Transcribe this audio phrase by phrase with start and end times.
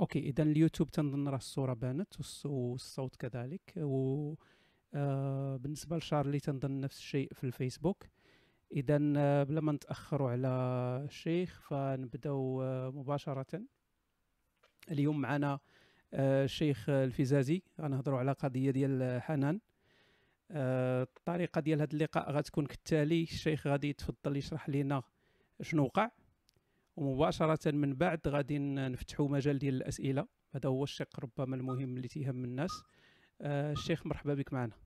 [0.00, 4.34] أوكي إذا اليوتيوب تنظن راه الصورة بانت والصوت كذلك و
[4.94, 8.06] آه بالنسبة لشارلي تنظن نفس الشيء في الفيسبوك.
[8.72, 10.48] إذا آه، بلا ما نتأخروا على
[11.04, 13.62] الشيخ فنبدأو آه مباشرة.
[14.90, 15.58] اليوم معنا
[16.14, 17.62] آه الشيخ الفيزازي.
[17.80, 19.60] غنهضروا على قضية ديال حنان.
[20.50, 23.22] الطريقة ديال هذا اللقاء غتكون كالتالي.
[23.22, 25.02] الشيخ غادي يتفضل يشرح لنا
[25.62, 26.10] شنو وقع.
[26.96, 30.26] ومباشرة من بعد غادي نفتحوا مجال ديال الأسئلة.
[30.54, 32.82] هذا هو الشق ربما المهم اللي تيهم الناس.
[33.40, 34.76] آه الشيخ مرحبا بك معنا.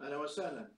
[0.00, 0.72] أهلا وسهلا.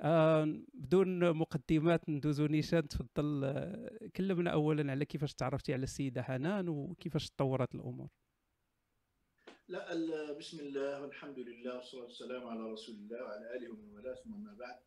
[0.00, 0.44] آه
[0.74, 2.88] بدون مقدمات ندوزو نيشان.
[2.88, 3.44] تفضل.
[3.44, 8.08] آه كلمنا اولا على كيفاش تعرفتي على السيدة حنان وكيفاش تطورت الأمور.
[9.68, 14.14] لا بسم الله والحمد لله والصلاة والسلام على رسول الله وعلى آله ومن والاه.
[14.14, 14.78] ثم ما بعد.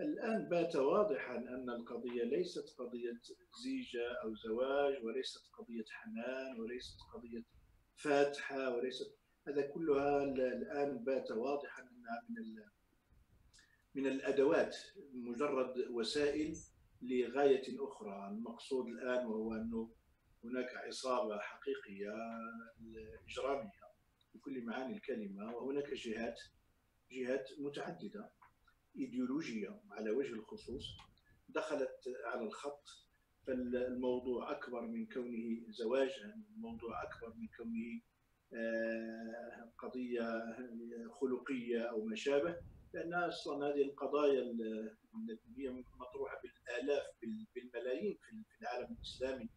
[0.00, 3.20] الآن بات واضحا أن القضية ليست قضية
[3.64, 7.42] زيجة أو زواج وليست قضية حنان وليست قضية
[7.96, 9.18] فاتحة وليست
[9.48, 12.62] هذا كلها الآن بات واضحا أنها من
[13.94, 14.76] من الأدوات
[15.12, 16.56] مجرد وسائل
[17.02, 18.28] لغاية أخرى.
[18.28, 19.90] المقصود الآن وهو أنه
[20.44, 22.12] هناك عصابة حقيقية
[23.28, 23.88] إجرامية
[24.34, 26.40] بكل معاني الكلمة وهناك جهات
[27.12, 28.30] جهات متعددة.
[28.98, 30.96] إيديولوجية على وجه الخصوص
[31.48, 32.88] دخلت على الخط
[33.46, 36.10] فالموضوع أكبر من كونه زواج
[36.56, 38.00] الموضوع أكبر من كونه
[38.52, 40.40] آه، قضية
[41.20, 42.56] خلقية أو ما شابه
[42.94, 44.42] لأن أصلا هذه القضايا
[45.56, 47.04] هي مطروحة بالآلاف
[47.54, 49.48] بالملايين في العالم الإسلامي.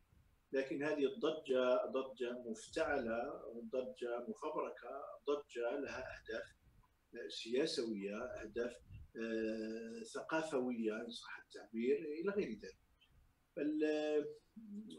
[0.54, 3.42] لكن هذه الضجة ضجة مفتعلة
[3.74, 6.56] ضجة مفبركة ضجة لها أهداف
[7.30, 8.74] سياسوية أهداف
[10.14, 12.78] ثقافويه ان صح التعبير إلى غير ذلك.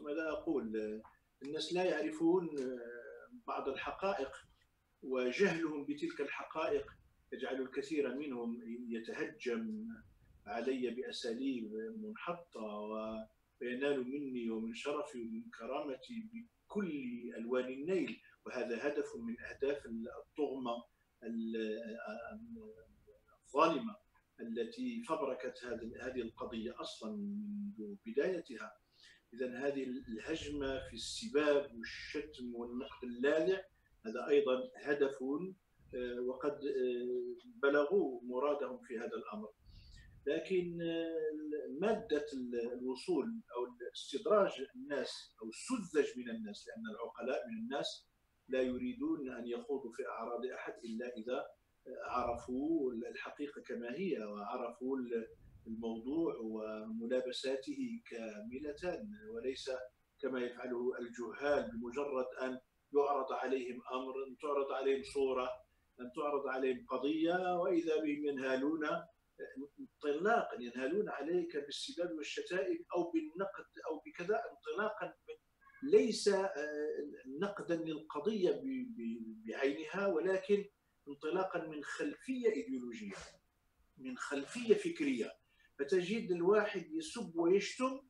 [0.01, 1.01] ماذا أقول؟
[1.43, 4.31] الناس لا يعرفون آه، بعض الحقائق
[5.03, 6.91] وجهلهم بتلك الحقائق
[7.33, 9.87] يجعل الكثير منهم يتهجم
[10.45, 12.61] علي بأساليب منحطة
[13.61, 16.91] وينال مني ومن شرفي ومن كرامتي بكل
[17.37, 20.83] ألوان النيل وهذا هدف من أهداف الطغمة
[23.45, 23.95] الظالمة
[24.39, 25.65] التي فبركت
[26.01, 28.77] هذه القضية أصلا منذ بدايتها.
[29.33, 33.61] اذا هذه الهجمة في السباب والشتم والنقد اللاذع
[34.05, 35.17] هذا أيضا هدف
[35.95, 39.49] آه، وقد آه، بلغوا مرادهم في هذا الأمر.
[40.27, 42.25] لكن آه، مادة
[42.73, 48.07] الوصول أو استدراج الناس أو السذج من الناس لأن العقلاء من الناس
[48.47, 51.45] لا يريدون أن يخوضوا في أعراض أحد إلا إذا
[52.05, 54.97] عرفوا الحقيقة كما هي وعرفوا
[55.67, 59.71] الموضوع وملابساته كاملة وليس
[60.21, 62.59] كما يفعله الجهال بمجرد أن
[62.93, 65.49] يعرض عليهم أمر أن تعرض عليهم صورة
[65.99, 68.85] أن تعرض عليهم قضية وإذا بهم ينهالون
[69.79, 75.13] انطلاقا ينهالون عليك بالسباب والشتائم أو بالنقد أو بكذا انطلاقا
[75.83, 76.51] ليس آه،
[77.41, 78.61] نقدا للقضية
[79.45, 80.65] بعينها ولكن
[81.07, 83.15] انطلاقا من خلفية إيديولوجية
[83.97, 85.31] من خلفية فكرية.
[85.79, 88.01] فتجد الواحد يسب ويشتم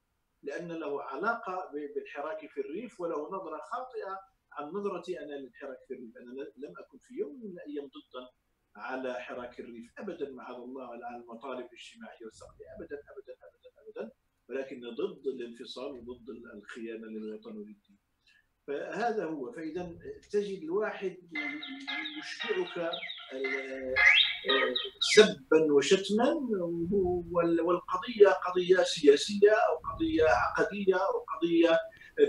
[0.43, 4.19] لأن له علاقة بالحراك في الريف وله نظرة خاطئة
[4.53, 6.17] عن نظرتي أنا للحراك في الريف.
[6.17, 6.31] أنا
[6.67, 8.27] لم أكن في يوم من الأيام ضدا
[8.75, 13.69] على حراك الريف ابدا معاذ الله على المطالب الاجتماعية والثقافيه ابدا ابدا ابدا
[14.01, 14.11] ابدا.
[14.49, 17.92] ولكن ضد الانفصال وضد الخيانة للوطن وللدين
[18.67, 19.51] فهذا هو.
[19.51, 19.89] فإذا
[20.31, 21.15] تجد الواحد
[22.19, 22.91] يشبعك
[25.15, 26.33] سبا وشتما
[27.63, 31.79] والقضية قضية سياسية أو قضية عقدية أو قضية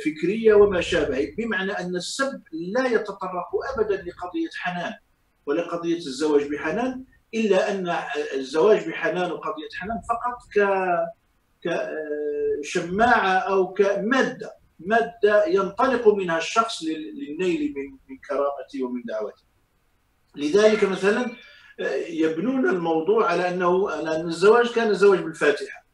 [0.05, 1.34] فكرية وما شابه.
[1.39, 4.93] بمعنى أن السب لا يتطرق ابدا لقضية حنان
[5.47, 7.97] ولا قضية الزواج بحنان إلا أن
[8.34, 10.69] الزواج بحنان وقضية حنان فقط ك
[12.62, 14.64] كشماعه أو كمادة.
[14.87, 19.43] ماده ينطلق منها الشخص للنيل من من كرامته ومن دعوته.
[20.37, 21.26] لذلك مثلا
[21.81, 25.85] آه، يبنون الموضوع على انه أن الزواج كان زواج بالفاتحة.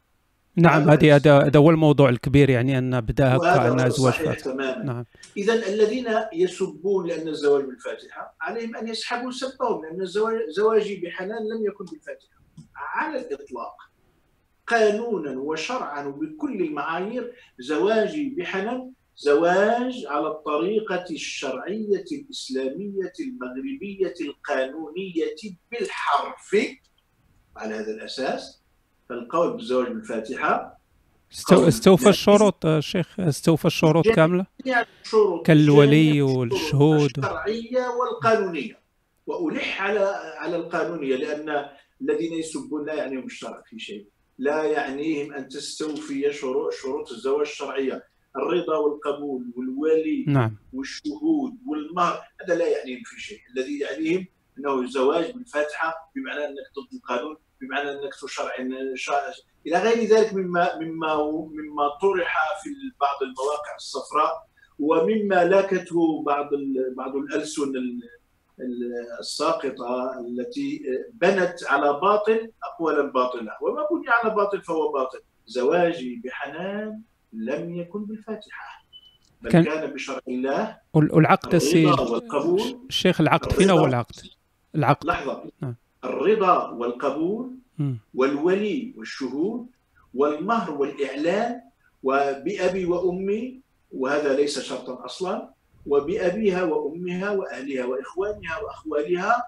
[0.55, 4.33] نعم هذه هذا هو الموضوع الكبير يعني أن بدأها كان زواج فاتحه.
[4.33, 4.83] تماما.
[4.83, 5.05] نعم.
[5.37, 11.65] اذا الذين يسبون لأن الزواج بالفاتحة عليهم أن يسحبوا سبهم لأن الزواج زواجي بحنان لم
[11.65, 12.41] يكن بالفاتحة
[12.75, 13.90] على الإطلاق.
[14.71, 25.35] قانونا وشرعا وبكل المعايير زواجي بحنان زواج على الطريقة الشرعية الإسلامية المغربية القانونية
[25.71, 26.55] بالحرف.
[27.57, 28.61] على هذا الأساس
[29.09, 30.81] فالقول بالزواج بالفاتحة
[31.31, 31.67] استو...
[31.67, 37.11] استوفى الشروط الشيخ استوفى الشروط الشروط كالولي والشهود.
[37.17, 38.81] الشرعية والقانونية.
[39.27, 41.65] وألح على على القانونية لأن
[42.01, 44.07] الذين يسبون لا يعنيهم الشرع في شيء.
[44.41, 48.03] لا يعنيهم أن تستوفي شروط شروط الزواج الشرعية.
[48.35, 50.57] الرضا والقبول والولي نعم.
[50.73, 53.39] والشهود والمهر هذا لا يعنيهم في شيء.
[53.55, 54.27] الذي يعنيهم
[54.57, 58.55] أنه زواج بالفاتحة بمعنى أنك ضد القانون بمعنى أنك تشرع
[59.67, 62.69] إلى غير ذلك مما مما مما طرح في
[63.01, 64.47] بعض المواقع الصفراء
[64.79, 66.49] ومما لاكته بعض
[66.97, 67.71] بعض الألسن
[69.19, 73.51] الساقطة التي بنت على باطل أقوالا باطلة.
[73.61, 75.19] وما بني على باطل فهو باطل.
[75.47, 77.01] زواجي بحنان
[77.33, 78.81] لم يكن بالفاتحة.
[79.41, 81.95] بل كان, كان بشرع الله والعقد السيد
[82.89, 84.15] الشيخ العقد فين هو العقد؟
[84.75, 85.07] العقد.
[85.07, 85.51] لحظة.
[85.61, 85.75] نعم.
[86.03, 87.55] الرضا والقبول
[88.13, 89.67] والولي والشهود
[90.13, 91.61] والمهر والإعلان
[92.03, 93.59] وبأبي وأمي
[93.91, 95.49] وهذا ليس شرطا أصلا.
[95.85, 99.47] وبأبيها وأمها وأهلها وإخوانها وأخوالها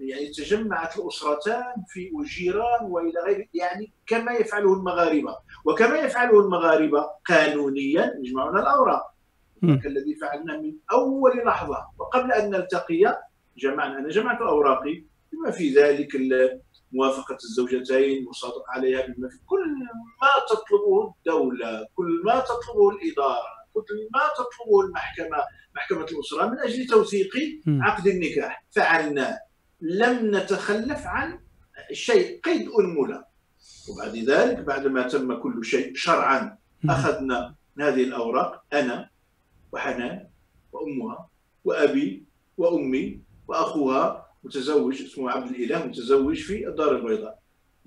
[0.00, 5.36] يعني تجمعت الأسرتان في وجيران وإلى غير يعني كما يفعله المغاربة.
[5.64, 9.14] وكما يفعله المغاربة قانونيا يجمعون الأوراق.
[9.62, 11.86] كالذي فعلنا من أول لحظة.
[11.98, 13.18] وقبل أن نلتقي
[13.56, 15.04] جمعنا أنا جمعت أوراقي.
[15.32, 16.08] بما في ذلك
[16.92, 19.66] موافقة الزوجتين مصادق عليها بما في كل
[20.20, 23.55] ما تطلبه الدولة كل ما تطلبه الإدارة.
[23.82, 25.44] كل ما تطلبه المحكمة
[25.76, 27.30] محكمة الأسرة من أجل توثيق
[27.68, 28.64] عقد النكاح.
[28.70, 29.38] فعلناه
[29.80, 31.40] لم نتخلف عن
[31.92, 33.24] شيء قيد أنملة.
[33.88, 36.58] وبعد ذلك بعدما تم كل شيء شرعا
[36.88, 39.10] أخذنا هذه الأوراق أنا
[39.72, 40.28] وحنان
[40.72, 41.28] وأمها
[41.64, 42.24] وأبي
[42.56, 47.38] وأمي وأخوها متزوج اسمه عبد الإله متزوج في الدار البيضاء.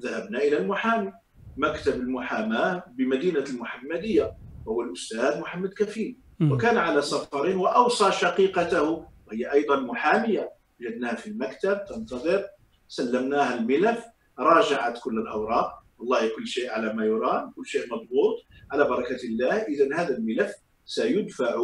[0.01, 1.13] ذهبنا إلى المحامي
[1.57, 4.37] مكتب المحاماة بمدينة المحمدية.
[4.65, 6.17] وهو الأستاذ محمد كفيل.
[6.41, 10.51] وكان على سفر وأوصى شقيقته وهي أيضا محامية.
[10.79, 12.45] وجدناها في المكتب تنتظر.
[12.87, 14.05] سلمناها الملف.
[14.39, 15.83] راجعت كل الأوراق.
[15.97, 18.45] والله كل شيء على ما يرام كل شيء مضبوط.
[18.71, 20.51] على بركة الله اذا هذا الملف
[20.85, 21.55] سيدفع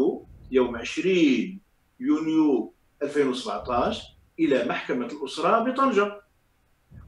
[0.52, 1.60] يوم 20
[2.00, 4.04] يونيو 2017
[4.40, 6.22] إلى محكمة الأسرة بطنجة.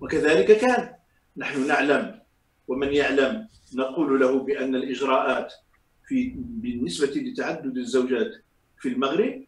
[0.02, 0.94] وكذلك كان.
[1.38, 2.22] نحن نعلم
[2.68, 5.54] ومن يعلم نقول له بأن الإجراءات
[6.08, 8.32] في بالنسبة لتعدد الزوجات
[8.80, 9.44] في المغرب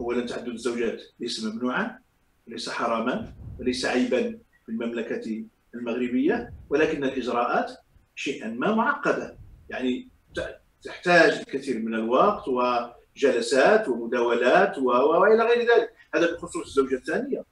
[0.00, 1.98] أولا تعدد الزوجات ليس ممنوعا
[2.46, 5.44] وليس حراما وليس عيبا في المملكة
[5.74, 7.72] المغربية ولكن الإجراءات
[8.14, 9.38] شيئا ما معقدة.
[9.70, 10.08] يعني
[10.82, 15.92] تحتاج الكثير من الوقت وجلسات ومداولات وإلى غير ذلك.
[16.14, 17.44] هذا بخصوص الزوجة الثانية.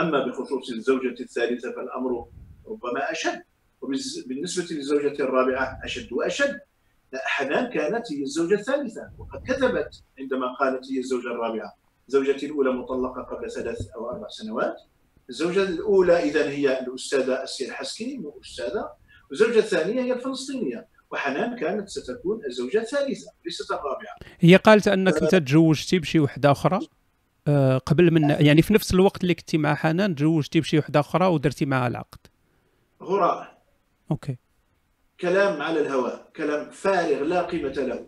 [0.00, 2.26] أما بخصوص الزوجة الثالثة فالأمر
[2.66, 3.42] ربما أشد
[3.80, 6.60] وبالنسبة للزوجة الرابعة أشد وأشد.
[7.24, 11.76] حنان كانت هي الزوجة الثالثة وقد كذبت عندما قالت هي الزوجة الرابعة
[12.08, 14.76] زوجتي الأولى مطلقة قبل ثلاث أو أربع سنوات
[15.28, 18.90] الزوجة الأولى إذا هي الأستاذة أسير حسكي أستاذة
[19.30, 24.16] والزوجة الثانية هي الفلسطينية وحنان كانت ستكون الزوجة الثالثة ليست الرابعة.
[24.40, 26.80] هي قالت أنك أنت تزوجتي بشي وحدة أخرى؟
[27.48, 31.26] آه، قبل من يعني في نفس الوقت اللي كنتي مع حنان تزوجتي بشي وحدة أخرى
[31.26, 32.18] ودرتي معها العقد.
[33.00, 33.58] هراء
[34.10, 34.36] أوكي.
[35.20, 38.06] كلام على الهواء كلام فارغ لا قيمة له.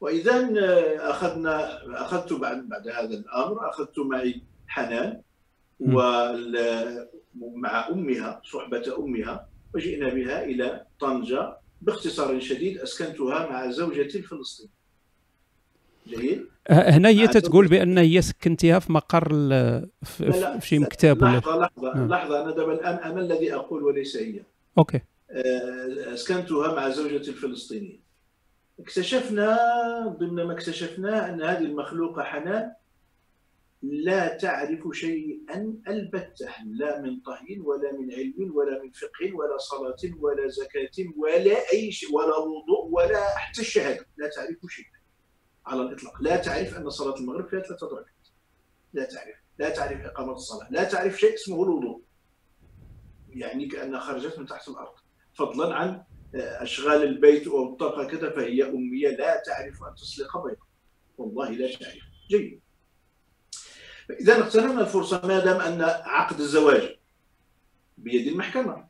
[0.00, 5.22] واذا آه، أخذنا أخذت بعد بعد هذا الأمر أخذت معي حنان
[5.80, 14.72] ومع أمها صحبة أمها وجئنا بها إلى طنجة باختصار شديد أسكنتها مع زوجتي الفلسطينية.
[16.08, 19.28] جيد؟ هنا هي تتقول بأن هي سكنتيها في مقر
[20.04, 22.08] في, في شي مكتب ولا لحظة لحظة نعم.
[22.08, 24.40] لحظة أنا دابا الآن أنا الذي أقول وليس هي.
[24.78, 25.00] أوكي.
[26.12, 28.02] أسكنتها مع زوجتي الفلسطينية.
[28.78, 29.56] اكتشفنا
[30.20, 32.72] ضمن ما اكتشفناه أن هذه المخلوقة حنان.
[33.82, 40.16] لا تعرف شيئا البتة لا من طهي ولا من علم ولا من فقه ولا صلاة
[40.18, 44.06] ولا زكاة ولا أي شيء ولا وضوء ولا حتى الشهادة.
[44.16, 45.02] لا تعرف شيئا
[45.66, 46.22] على الإطلاق.
[46.22, 48.28] لا تعرف أن صلاة المغرب فيها ثلاثة درجات.
[48.92, 49.36] لا تعرف.
[49.58, 50.68] لا تعرف إقامة الصلاة.
[50.70, 52.02] لا تعرف شيء اسمه الوضوء.
[53.28, 55.01] يعني كأنها خرجت من تحت الأرض.
[55.34, 56.02] فضلا عن
[56.34, 60.66] آه، أشغال البيت والطاقة كذا فهي أمية لا تعرف أن تسلق بيضا
[61.18, 62.60] والله لا تعرف جيد.
[64.10, 66.96] اذا اغتنمنا الفرصة ما دام أن عقد الزواج
[67.98, 68.88] بيد المحكمة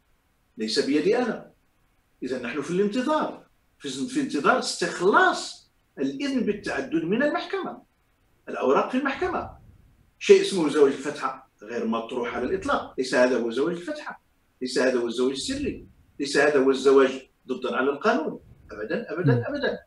[0.57, 1.53] ليس بيدي أنا.
[2.23, 3.47] إذا نحن في الانتظار
[3.79, 7.83] في انتظار استخلاص الإذن بالتعدد من المحكمة.
[8.49, 9.51] الأوراق في المحكمة.
[10.19, 12.95] شيء اسمه زواج الفتحة غير مطروح على الإطلاق.
[12.99, 14.23] ليس هذا هو زواج الفتحة.
[14.61, 15.87] ليس هذا هو الزواج السري.
[16.23, 18.41] ليس هذا هو الزواج ضدا على القانون
[18.73, 19.79] ابدا ابدا ابدا.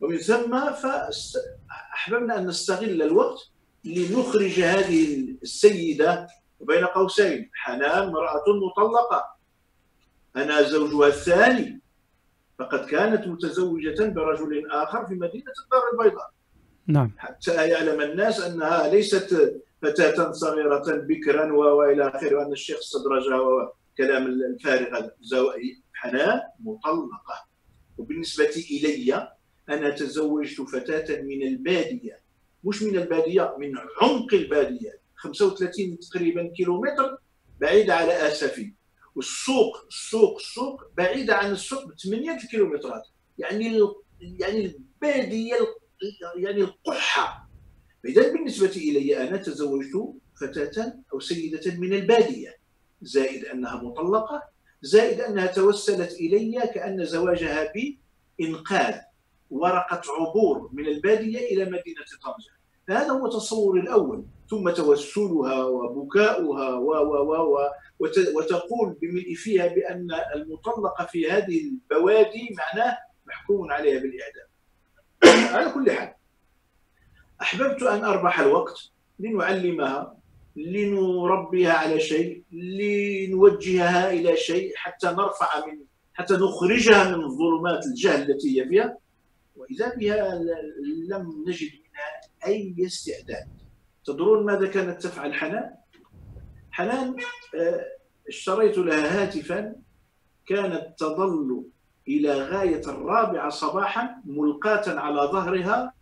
[0.00, 3.38] ومن ثم فأحببنا أن نستغل الوقت
[3.84, 6.28] لنخرج هذه السيدة
[6.60, 9.36] وبين قوسين حنان امراه مطلقة.
[10.36, 11.80] أنا زوجها الثاني.
[12.58, 16.30] فقد كانت متزوجة برجل آخر في مدينة الدار البيضاء.
[16.86, 17.12] نعم.
[17.18, 24.98] حتى يعلم الناس أنها ليست فتاة صغيرة بكرا وإلى آخره وأن الشيخ استدرجها وكلام الفارغ
[24.98, 25.14] هذا
[25.92, 27.48] حنان مطلقة.
[27.98, 29.28] وبالنسبة إلي
[29.68, 32.20] أنا تزوجت فتاة من البادية.
[32.64, 33.72] مش من البادية من
[34.02, 35.00] عمق البادية.
[35.16, 37.18] 35 تقريبا كيلومتر
[37.60, 38.72] بعيده على آسفي.
[39.14, 43.02] والسوق السوق السوق بعيده عن السوق ب 8 كيلومترات.
[43.38, 43.80] يعني
[44.20, 45.56] يعني البادية
[46.36, 47.50] يعني القحه
[48.04, 52.63] اذا بالنسبة إلي أنا تزوجت فتاة أو سيدة من البادية.
[53.04, 54.42] زائد أنها مطلقة
[54.82, 57.98] زائد أنها توسلت إلي كأن زواجها بي
[58.40, 58.94] انقاذ
[59.50, 62.54] ورقة عبور من البادية إلى مدينة طنجة.
[62.88, 64.24] هذا هو تصوري الأول.
[64.50, 67.70] ثم توسلها وبكاؤها و و و
[68.34, 74.46] وتقول بملء فيها بأن المطلقة في هذه البوادي معناه محكوم عليها بالإعدام.
[75.54, 76.14] على كل حال
[77.42, 80.16] أحببت أن أربح الوقت لنعلمها
[80.56, 85.78] لنربيها على شيء لنوجهها إلى شيء حتى نرفع من
[86.14, 88.98] حتى نخرجها من ظلمات الجهل التي هي فيها.
[89.56, 90.34] وإذا بها
[91.08, 93.48] لم نجد منها أي استعداد.
[94.04, 95.70] تدرون ماذا كانت تفعل حنان؟
[96.70, 97.16] حنان
[97.54, 97.84] آه،
[98.28, 99.74] اشتريت لها هاتفا.
[100.46, 101.64] كانت تظل
[102.08, 105.92] إلى غاية الرابعة صباحا ملقاة على ظهرها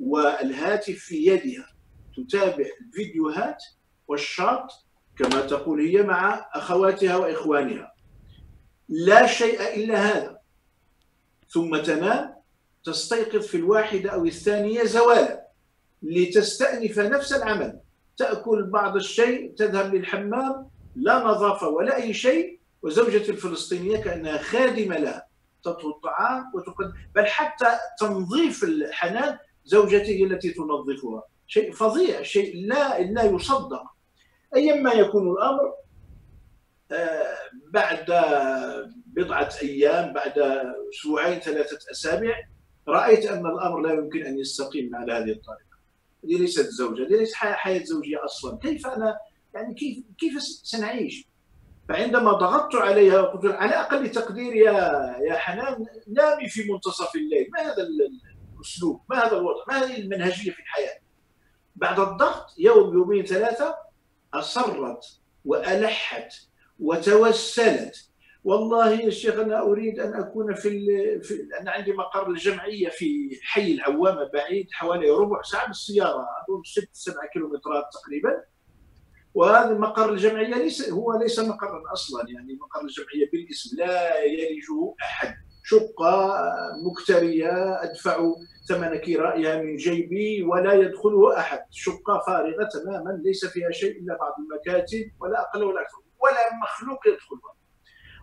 [0.00, 1.69] والهاتف في يدها.
[2.16, 3.64] تتابع الفيديوهات
[4.08, 4.70] والشاط
[5.16, 7.92] كما تقول هي مع أخواتها وإخوانها.
[8.88, 10.38] لا شيء إلا هذا.
[11.48, 12.34] ثم تنام
[12.84, 15.46] تستيقظ في الواحدة أو الثانية زوالا
[16.02, 17.80] لتستأنف نفس العمل.
[18.16, 25.26] تأكل بعض الشيء تذهب للحمام لا نظافة ولا أي شيء وزوجتي الفلسطينية كأنها خادمة لها.
[25.62, 26.92] تطهو الطعام وتقدم.
[27.14, 31.22] بل حتى تنظيف الحنان زوجتي التي تنظفها.
[31.50, 33.82] شيء فظيع شيء لا لا يصدق.
[34.56, 35.74] أيما يكون الأمر
[36.92, 37.36] آه،
[37.70, 38.04] بعد
[39.06, 40.38] بضعة أيام بعد
[40.94, 42.34] أسبوعين ثلاثة أسابيع
[42.88, 45.76] رأيت أن الأمر لا يمكن أن يستقيم على هذه الطريقة.
[46.24, 48.58] هذه ليست زوجة هذه ليست حياة زوجية أصلا.
[48.58, 49.18] كيف أنا
[49.54, 51.24] يعني كيف كيف سنعيش؟
[51.88, 54.72] فعندما ضغطت عليها وقلت على أقل تقدير يا
[55.28, 57.48] يا حنان نامي في منتصف الليل.
[57.52, 57.82] ما هذا
[58.56, 61.09] الأسلوب؟ ما هذا الوضع؟ ما هذه المنهجية في الحياة؟
[61.80, 63.76] بعد الضغط يوم يومين ثلاثة
[64.34, 65.04] أصرت
[65.44, 66.32] وألحت
[66.80, 68.10] وتوسلت.
[68.44, 70.70] والله يا شيخ أنا أريد أن أكون في,
[71.20, 76.88] في أنا عندي مقر الجمعية في حي العوامة بعيد حوالي ربع ساعة بالسيارة أظن ست
[76.92, 78.44] سبع كيلومترات تقريبا.
[79.34, 85.34] وهذا مقر الجمعية ليس هو ليس مقرا أصلا يعني مقر الجمعية بالاسم لا يلجه أحد.
[85.70, 86.42] شقة
[86.86, 88.32] مكترية أدفع
[88.68, 91.60] ثمن كرائها من جيبي ولا يدخله أحد.
[91.70, 97.06] شقة فارغة تماما ليس فيها شيء إلا بعض المكاتب ولا أقل ولا أكثر ولا مخلوق
[97.06, 97.54] يدخلها.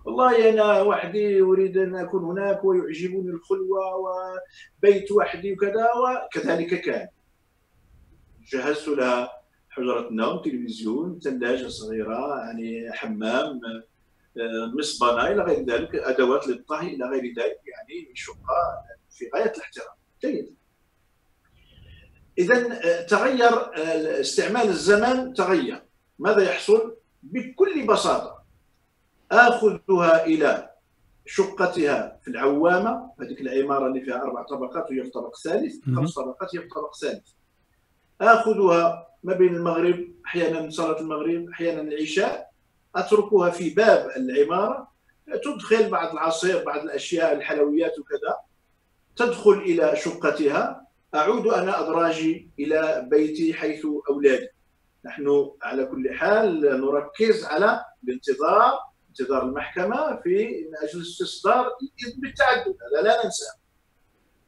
[0.06, 7.08] والله أنا وحدي أريد أن أكون هناك ويعجبني الخلوة وبيت وحدي وكذا وكذلك كان.
[8.54, 9.30] جهزت لها
[9.70, 13.60] حجرة نوم تلفزيون ثلاجة صغيرة يعني حمام
[14.78, 19.96] مصبانه إلى غير ذلك أدوات للطهي إلى غير ذلك يعني شقة في غاية الاحترام.
[20.22, 20.56] جيد.
[22.38, 23.72] اذا تغير
[24.20, 25.84] استعمال الزمان تغير.
[26.20, 28.44] ماذا يحصل؟ بكل بساطة
[29.32, 30.70] آخذها إلى
[31.26, 33.12] شقتها في العوامة.
[33.22, 36.96] هذيك العمارة اللي فيها أربع طبقات وهي في طبق ثالث خمس طبقات هي في طبق
[36.96, 37.28] ثالث.
[38.22, 42.52] آخذها ما بين المغرب أحيانا صلاة المغرب أحيانا العشاء.
[42.96, 44.92] اتركها في باب العمارة
[45.44, 48.38] تدخل بعض العصير بعض الأشياء الحلويات وكذا
[49.16, 50.88] تدخل إلى شقتها.
[51.16, 54.50] أعود أنا أدراجي إلى بيتي حيث أولادي.
[55.06, 58.80] نحن على كل حال نركز على الانتظار
[59.10, 62.76] انتظار المحكمة في من أجل استصدار الإذن بالتعدد.
[62.94, 63.46] هذا لا ننسى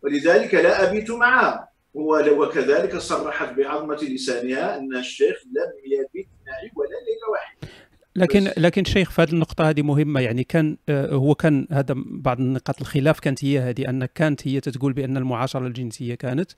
[0.01, 7.29] ولذلك لا أبيت معها وكذلك صرحت بعظمة لسانها أن الشيخ لم يبيت معي ولا ليلة
[7.31, 7.67] واحدة.
[8.15, 10.19] لكن لكن شيخ في هذه النقطة هذه مهمة.
[10.19, 14.59] يعني كان آه، هو كان هذا بعض نقاط الخلاف كانت هي هذه أن كانت هي
[14.59, 16.51] تقول بأن المعاشرة الجنسية كانت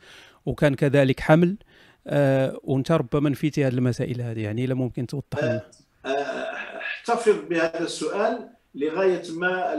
[0.46, 1.58] وكان كذلك حمل
[2.08, 4.40] آه وأنت ربما نفيتي هذه المسائل هذه.
[4.40, 5.62] يعني لا ممكن توضح لنا.
[6.06, 6.10] آه،
[6.78, 9.76] احتفظ بهذا السؤال لغاية ما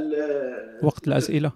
[0.83, 1.53] وقت الأسئلة.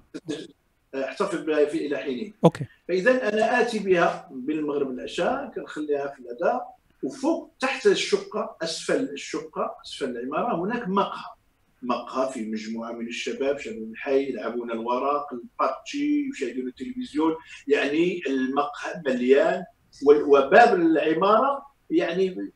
[0.95, 2.65] احتفظ بها في إلى حين أوكي.
[2.89, 6.76] فإذا أنا آتي بها بالمغرب العشاء كنخليها في الأداء.
[7.07, 11.37] وفوق تحت الشقة أسفل الشقة أسفل العمارة هناك مقهى.
[11.83, 17.35] مقهى في مجموعة من الشباب شباب الحي يلعبون الورق البارتشي يشاهدون التلفزيون.
[17.69, 19.65] يعني المقهى مليان.
[20.07, 22.53] وباب العمارة يعني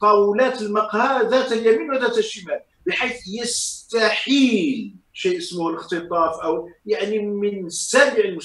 [0.00, 8.36] طاولات المقهى ذات اليمين وذات الشمال بحيث يستحيل شيء اسمه الاختطاف أو يعني من سابع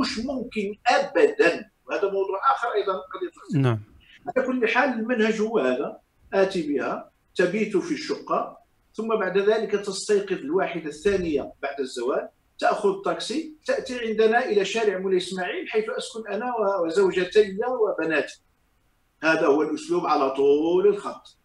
[0.00, 1.70] مش ممكن ابدا.
[1.86, 3.60] وهذا موضوع آخر أيضا قضية.
[3.60, 3.87] نعم.
[4.36, 6.00] على كل حال المنهج هو هذا.
[6.34, 7.10] آتي بها.
[7.34, 8.58] تبيت في الشقة.
[8.94, 15.16] ثم بعد ذلك تستيقظ الواحدة الثانية بعد الزواج تأخذ تاكسي تأتي عندنا إلى شارع مولاي
[15.16, 16.54] إسماعيل حيث أسكن أنا
[16.84, 18.42] وزوجتي وبناتي.
[19.22, 21.36] هذا هو الأسلوب على طول الخط.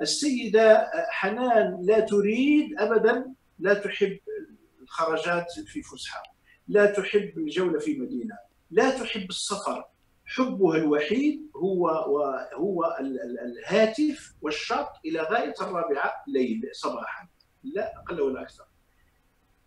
[0.00, 4.18] السيدة حنان لا تريد ابدا لا تحب
[4.82, 6.22] الخرجات في فسحة.
[6.68, 8.34] لا تحب الجولة في مدينة.
[8.70, 9.84] لا تحب السفر.
[10.36, 11.88] حبها الوحيد هو
[12.54, 12.98] هو
[13.44, 17.28] الهاتف والشط إلى غاية الرابعة ليل صباحا.
[17.64, 18.64] لا أقل ولا أكثر.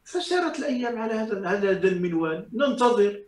[0.04, 2.50] فسارت الأيام على هذا هذا المنوال.
[2.54, 3.24] ننتظر.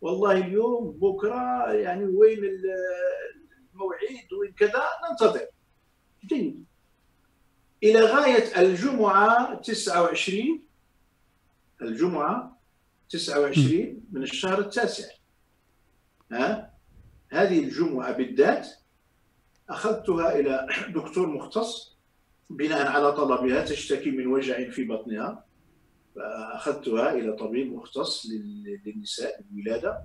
[0.00, 5.46] والله اليوم بكرة يعني وين الموعد وين كذا ننتظر.
[6.24, 6.64] جيد.
[7.82, 10.62] إلى غاية الجمعة 29
[11.82, 12.60] الجمعة
[13.08, 15.04] 29 من الشهر التاسع.
[16.32, 16.71] ها؟
[17.32, 18.68] هذه الجمعة بالذات
[19.68, 21.96] أخذتها إلى دكتور مختص
[22.50, 25.44] بناء على طلبها تشتكي من وجع في بطنها.
[26.14, 28.26] فأخذتها إلى طبيب مختص
[28.86, 30.00] للنساء الولادة.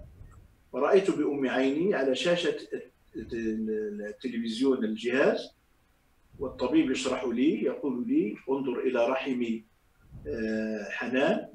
[0.71, 2.55] ورأيت بأم عيني على شاشة
[3.15, 5.51] التلفزيون الجهاز
[6.39, 9.59] والطبيب يشرح لي يقول لي انظر إلى رحم
[10.27, 11.47] آه، حنان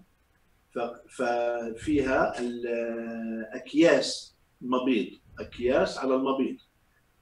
[1.09, 5.22] ففيها الأكياس مبيض.
[5.43, 6.57] أكياس على المبيض.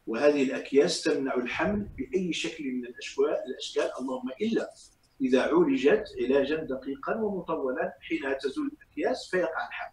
[0.06, 3.90] وهذه الأكياس تمنع الحمل بأي شكل من الأشكال.
[4.00, 4.70] اللهم إلا
[5.20, 9.92] إذا عولجت علاجا دقيقا ومطولا حينها تزول الأكياس فيقع الحمل.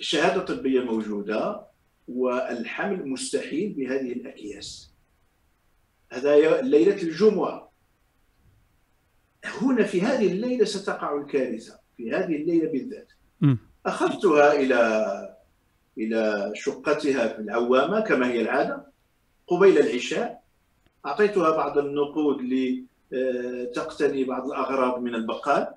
[0.00, 1.66] الشهادة الطبية موجودة
[2.08, 4.94] والحمل مستحيل بهذه الأكياس.
[6.12, 7.72] هذا ليلة الجمعة.
[9.44, 13.12] هنا في هذه الليلة ستقع الكارثة في هذه الليلة بالذات.
[13.86, 15.33] أخذتها إلى
[15.98, 18.86] إلى شقتها في العوامة كما هي العادة
[19.46, 20.42] قبيل العشاء.
[21.06, 22.42] أعطيتها بعض النقود
[23.12, 25.74] لتقتني بعض الأغراض من البقال.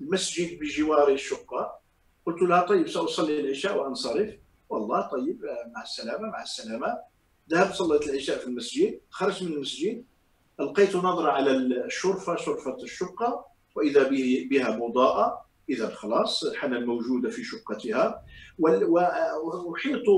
[0.00, 1.78] المسجد بجوار الشقة.
[2.26, 4.34] قلت لها طيب سأصلي العشاء وأنصرف.
[4.68, 5.44] والله طيب
[5.74, 6.98] مع السلامة مع السلامة.
[7.50, 9.00] ذهبت صليت العشاء في المسجد.
[9.10, 10.04] خرجت من المسجد.
[10.60, 13.44] ألقيت نظرة على الشرفة شرفة الشقة.
[13.74, 14.08] وإذا
[14.50, 18.24] بها مضاءة إذا خلاص حنان موجودة في شقتها.
[18.58, 20.08] وأحيط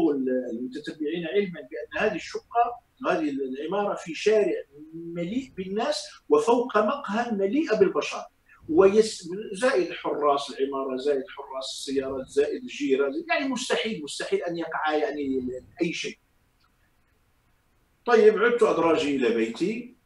[0.53, 8.23] المتتبعين علما بأن هذه الشقة هذه العمارة في شارع مليء بالناس وفوق مقهى مليئة بالبشر.
[8.69, 15.49] ويس زائد حراس العمارة زائد حراس السيارات زائد الجيران يعني مستحيل مستحيل أن يقع يعني
[15.83, 16.19] أي شيء.
[18.07, 19.98] طيب عدت أدراجي إلى بيتي.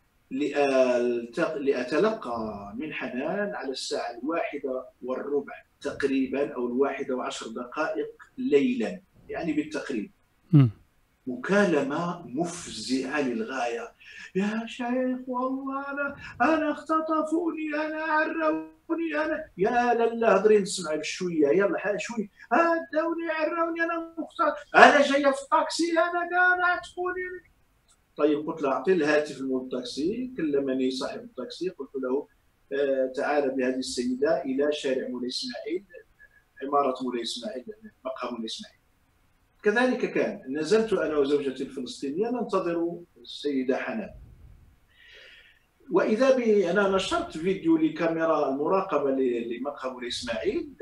[1.61, 10.11] لأتلقى من حنان على الساعة الواحدة والربع تقريبا أو الواحدة وعشر دقائق ليلا يعني بالتقريب.
[10.53, 10.69] م.
[11.27, 13.93] مكالمة مفزعة للغاية.
[14.35, 21.99] يا شيخ والله أنا أنا اختطفوني أنا عروني أنا يا لله هضري نسمع بشوية يلا
[21.99, 22.31] شوي.
[22.53, 24.53] هدوني عروني أنا مختار.
[24.75, 26.29] أنا جاية في الطاكسي أنا
[26.63, 27.52] قاعد تقولي
[28.17, 32.29] طيب قلت له اعطي الهاتف مول التاكسي كلمني صاحب التاكسي قلت له
[32.73, 35.85] آه تعال بهذه السيدة إلى شارع مولاي إسماعيل
[36.63, 37.65] عمارة مولاي إسماعيل
[38.05, 38.79] مقهى مولاي إسماعيل.
[39.63, 44.11] كذلك كان نزلت أنا وزوجتي الفلسطينية ننتظر السيدة حنان.
[45.91, 50.73] وإذا بي أنا نشرت فيديو لكاميرا المراقبة لمقهى مولاي إسماعيل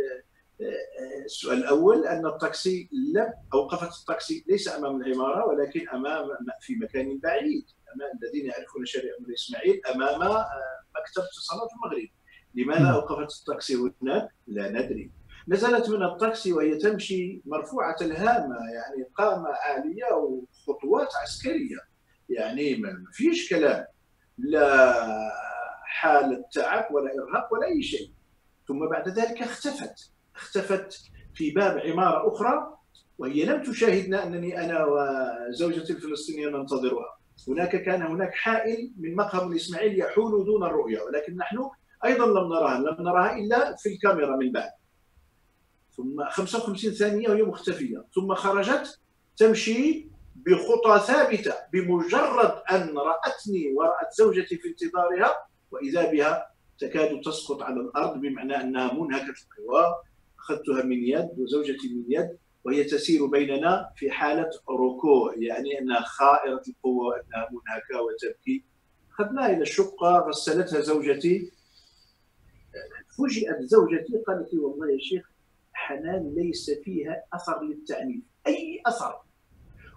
[1.24, 6.28] السؤال الأول أن التاكسي لم أوقفت التاكسي ليس أمام العمارة ولكن أمام
[6.60, 10.46] في مكان بعيد أمام الذين يعرفون شارع مولاي إسماعيل أمام آه،
[11.00, 12.08] مكتب اتصالات المغرب.
[12.54, 15.10] لماذا أوقفت التاكسي هناك؟ لا ندري.
[15.48, 21.78] نزلت من التاكسي وهي تمشي مرفوعة الهامة يعني قامة عالية وخطوات عسكرية.
[22.28, 23.86] يعني ما فيش كلام.
[24.38, 24.94] لا
[25.84, 28.10] حالة تعب ولا إرهاق ولا أي شيء.
[28.68, 30.12] ثم بعد ذلك اختفت.
[30.40, 31.00] اختفت
[31.35, 32.76] في باب عمارة أخرى
[33.18, 37.18] وهي لم تشاهدنا أنني أنا وزوجتي الفلسطينية ننتظرها.
[37.48, 41.70] هناك كان هناك حائل من مقهم الاسماعيل يحول دون الرؤيه ولكن نحن
[42.05, 44.70] أيضا لم نراها لم نراها إلا في الكاميرا من بعد.
[45.96, 48.05] ثم 55 ثانية وهي مختفية.
[48.14, 49.00] ثم خرجت
[49.37, 55.37] تمشي بخطى ثابتة بمجرد أن رأتني ورأت زوجتي في انتظارها
[55.70, 56.46] وإذا بها
[56.79, 59.94] تكاد تسقط على الأرض بمعنى أنها منهكة القوى
[60.50, 66.62] أخذتها من يد وزوجتي من يد وهي تسير بيننا في حالة ركوع يعني أنها خائرة
[66.68, 68.64] القوة وأنها منهكة وتبكي.
[69.10, 71.52] أخذناها إلى الشقة غسلتها زوجتي.
[73.16, 75.30] فوجئت زوجتي قالت لي والله يا شيخ
[75.72, 79.14] حنان ليس فيها أثر للتعنيف أي أثر؟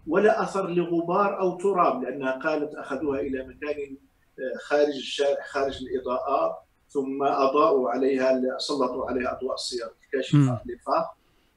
[0.08, 3.98] ولا أثر لغبار أو تراب لأنها قالت أخذوها إلى مكان
[4.40, 6.63] آه، خارج الشارع خارج الاضاءات
[6.94, 10.62] ثم أضاءوا عليها سلطوا عليها أضواء السياره الكاشفه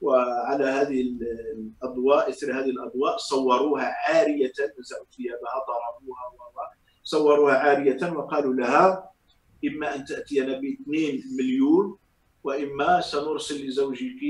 [0.00, 6.36] وعلى هذه الأضواء اثر هذه الأضواء صوروها عارية نزعوا ثيابها ضربوها
[7.02, 9.10] صوروها عارية وقالوا لها
[9.64, 11.98] إما أن تأتينا ب 2 مليون
[12.44, 14.20] وإما سنرسل لزوجك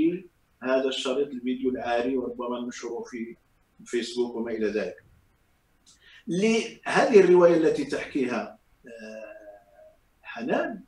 [0.63, 3.37] هذا الشريط الفيديو العاري وربما ننشره في
[3.85, 5.05] فيسبوك وما إلى ذلك.
[6.29, 9.37] لهذه الرواية التي تحكيها آه،
[10.23, 10.81] حنان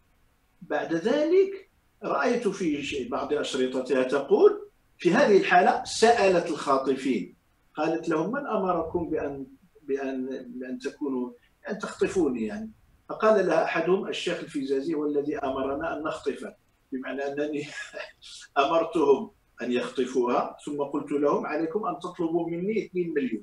[0.69, 1.71] بعد ذلك
[2.03, 7.37] رأيت في بعض أشرطتها تقول في هذه الحالة سألت الخاطفين.
[7.75, 9.47] قالت لهم من أمركم بأن
[9.83, 11.33] بأن بأن تكونوا
[11.71, 12.71] ان تخطفوني يعني؟
[13.09, 16.55] فقال لها أحدهم الشيخ الفيزازي هو الذي أمرنا أن نخطفه
[16.93, 17.69] بمعنى أنني
[18.59, 19.31] أمرتهم
[19.63, 20.57] أن يخطفوها.
[20.67, 23.43] ثم قلت لهم عليكم أن تطلبوا مني 2 مليون.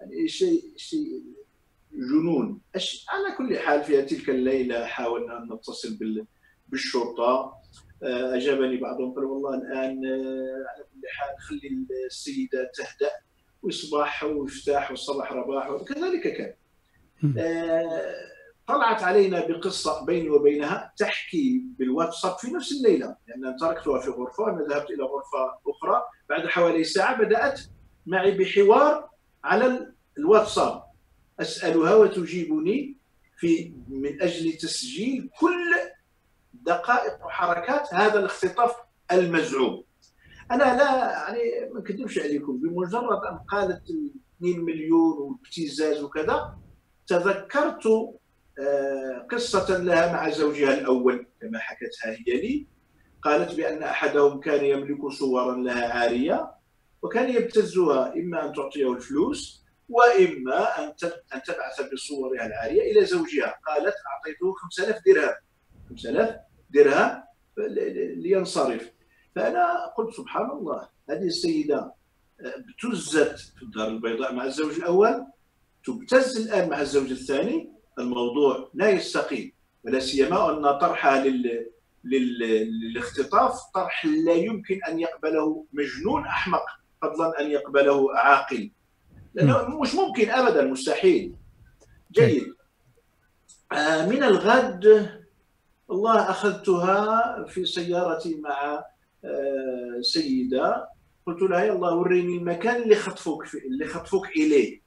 [0.00, 1.22] يعني شيء شيء
[1.92, 2.60] جنون.
[3.08, 5.96] على كل حال في تلك الليلة حاولنا أن نتصل
[6.68, 7.58] بالشرطة.
[8.02, 13.10] آه، أجابني بعضهم قال والله الآن آه، على كل حال خلي السيدة تهدأ
[13.62, 16.54] ويصبح ويفتح والصباح رباح وكذلك كان.
[17.38, 18.14] آه،
[18.66, 24.42] طلعت علينا بقصة بيني وبينها تحكي بالواتساب في نفس الليلة لأن يعني تركتها في غرفة
[24.42, 26.02] وأنا ذهبت إلى غرفة أخرى.
[26.28, 27.60] بعد حوالي ساعة بدأت
[28.06, 29.10] معي بحوار
[29.44, 30.82] على الواتساب.
[31.40, 32.96] أسألها وتجيبني
[33.38, 35.74] في من أجل تسجيل كل
[36.52, 38.76] دقائق وحركات هذا الاختطاف
[39.12, 39.84] المزعوم.
[40.50, 43.82] أنا لا يعني ما نكذبش عليكم بمجرد أن قالت
[44.38, 46.58] 2 مليون وابتزاز وكذا
[47.06, 47.86] تذكرت
[48.60, 51.26] آه، قصة لها مع زوجها الأول.
[51.40, 52.66] كما حكتها هي لي.
[53.22, 56.50] قالت بأن أحدهم كان يملك صورا لها عارية
[57.02, 60.94] وكان يبتزها إما أن تعطيه الفلوس وإما أن
[61.46, 63.54] تبعث بصورها العارية إلى زوجها.
[63.66, 65.34] قالت أعطيته 5000 درهم.
[65.88, 66.34] 5000
[66.70, 67.22] درهم
[68.16, 68.92] لينصرف.
[69.34, 71.92] فأنا قلت سبحان الله هذه السيدة
[72.40, 75.26] ابتزت في الدار البيضاء مع الزوج الأول
[75.84, 77.72] تبتز الآن مع الزوج الثاني.
[77.98, 79.52] الموضوع لا يستقيم
[79.84, 81.70] ولا سيما أن طرحها لل...
[82.04, 82.38] لل...
[82.80, 86.64] للاختطاف طرح لا يمكن أن يقبله مجنون أحمق
[87.02, 88.70] فضلا أن يقبله عاقل.
[89.34, 91.34] لأنه مش ممكن ابدا مستحيل.
[92.12, 92.54] جيد.
[93.72, 95.17] آه من الغد
[95.88, 98.84] والله أخذتها في سيارتي مع
[99.24, 100.88] آه سيدة.
[101.26, 104.80] قلت لها يلا وريني المكان اللي خطفوك في اللي خطفوك إليه.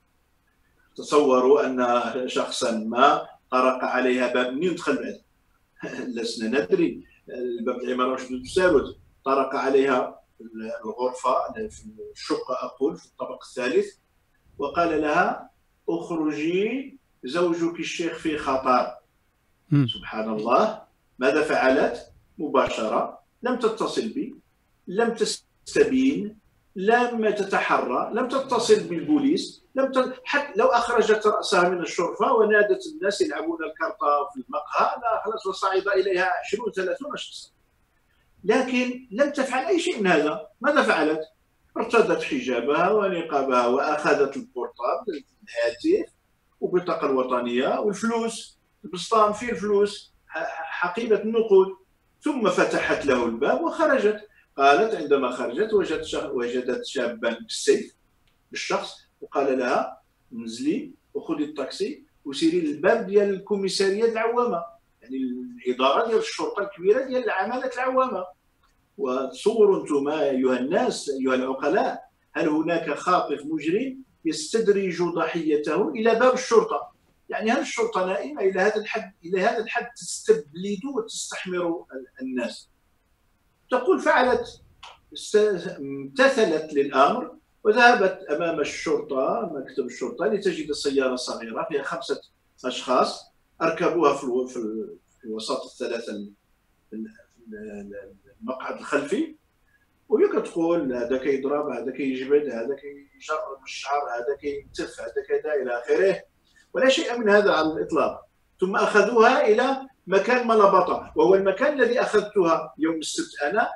[0.96, 5.22] تصوروا أن شخصا ما طرق عليها باب من يدخل بعد.
[6.16, 7.04] لسنا ندري.
[7.30, 10.22] الباب العماره واش تساود طرق عليها
[10.86, 11.34] الغرفة
[11.70, 11.84] في
[12.16, 13.96] الشقه أقول في الطبق الثالث.
[14.58, 15.50] وقال لها
[15.90, 18.96] أخرجي زوجك الشيخ في خطر.
[19.72, 20.90] سبحان الله.
[21.22, 24.36] ماذا فعلت مباشرة؟ لم تتصل بي
[24.88, 26.40] لم تستبين
[26.76, 30.14] لم تتحرى لم تتصل بالبوليس لم ت...
[30.26, 35.88] حتى لو أخرجت رأسها من الشرفة ونادت الناس يلعبون الكرطه في المقهى لا خلاص وصعد
[35.88, 37.52] إليها 20 30 شخصا.
[38.44, 40.48] لكن لم تفعل أي شيء من هذا.
[40.62, 41.22] ماذا فعلت؟
[41.78, 46.14] ارتدت حجابها ونقابها وأخذت البورتابل الهاتف
[46.62, 50.11] وبطاقه الوطنية والفلوس البسطام فيه الفلوس.
[50.82, 51.67] حقيبة النقود.
[52.22, 54.28] ثم فتحت له الباب وخرجت.
[54.58, 57.96] قالت عندما خرجت وجدت وجدت شابا بالسيف
[58.52, 64.63] بالشخص وقال لها نزلي وخذي الطاكسي وسيري للباب ديال الكوميسارية العوامة.
[65.02, 68.26] يعني الإدارة ديال الشرطة الكبيرة ديال عماله العوامة.
[68.98, 76.90] وتصوروا أنتم أيها الناس أيها العقلاء هل هناك خاطف مجرم يستدرج ضحيته إلى باب الشرطة؟
[77.32, 81.86] يعني هل الشرطه نائمه إلى هذا الحد إلى هذا الحد تستبلد وتستحمر
[82.22, 82.70] الناس.
[83.72, 84.62] تقول فعلت
[85.80, 92.22] امتثلت للأمر وذهبت أمام الشرطة مكتب الشرطة لتجد سيارة صغيرة فيها خمسة
[92.65, 96.32] أشخاص أركبوها في وسط الثلاثة
[98.41, 99.36] المقعد الخلفي.
[100.10, 106.31] وهي كتقول هذا كيضرب هذا كيجبد هذا كيشرب الشعر هذا كينتف هذا كذا إلى آخره.
[106.74, 108.26] ولا شيء من هذا على الإطلاق.
[108.60, 113.70] ثم أخذوها إلى مكان ملبطة وهو المكان الذي أخذتها يوم السبت أنا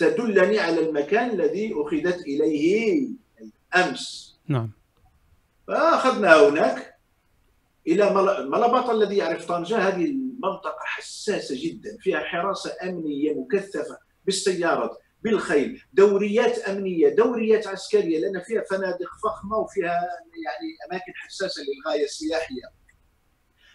[0.00, 3.08] لتدلني على المكان الذي أخذت إليه
[3.76, 4.36] أمس.
[4.48, 4.70] نعم.
[5.66, 6.94] فاخذنا هناك
[7.86, 8.10] إلى
[8.44, 14.98] ملبطة الذي يعرف طنجه هذه المنطقة حساسة جدا فيها حراسة أمنية مكثفة بالسيارات.
[15.22, 20.00] بالخيل دوريات أمنية دوريات عسكرية لأن فيها فنادق فخمة وفيها
[20.44, 22.62] يعني أماكن حساسة للغاية السياحية.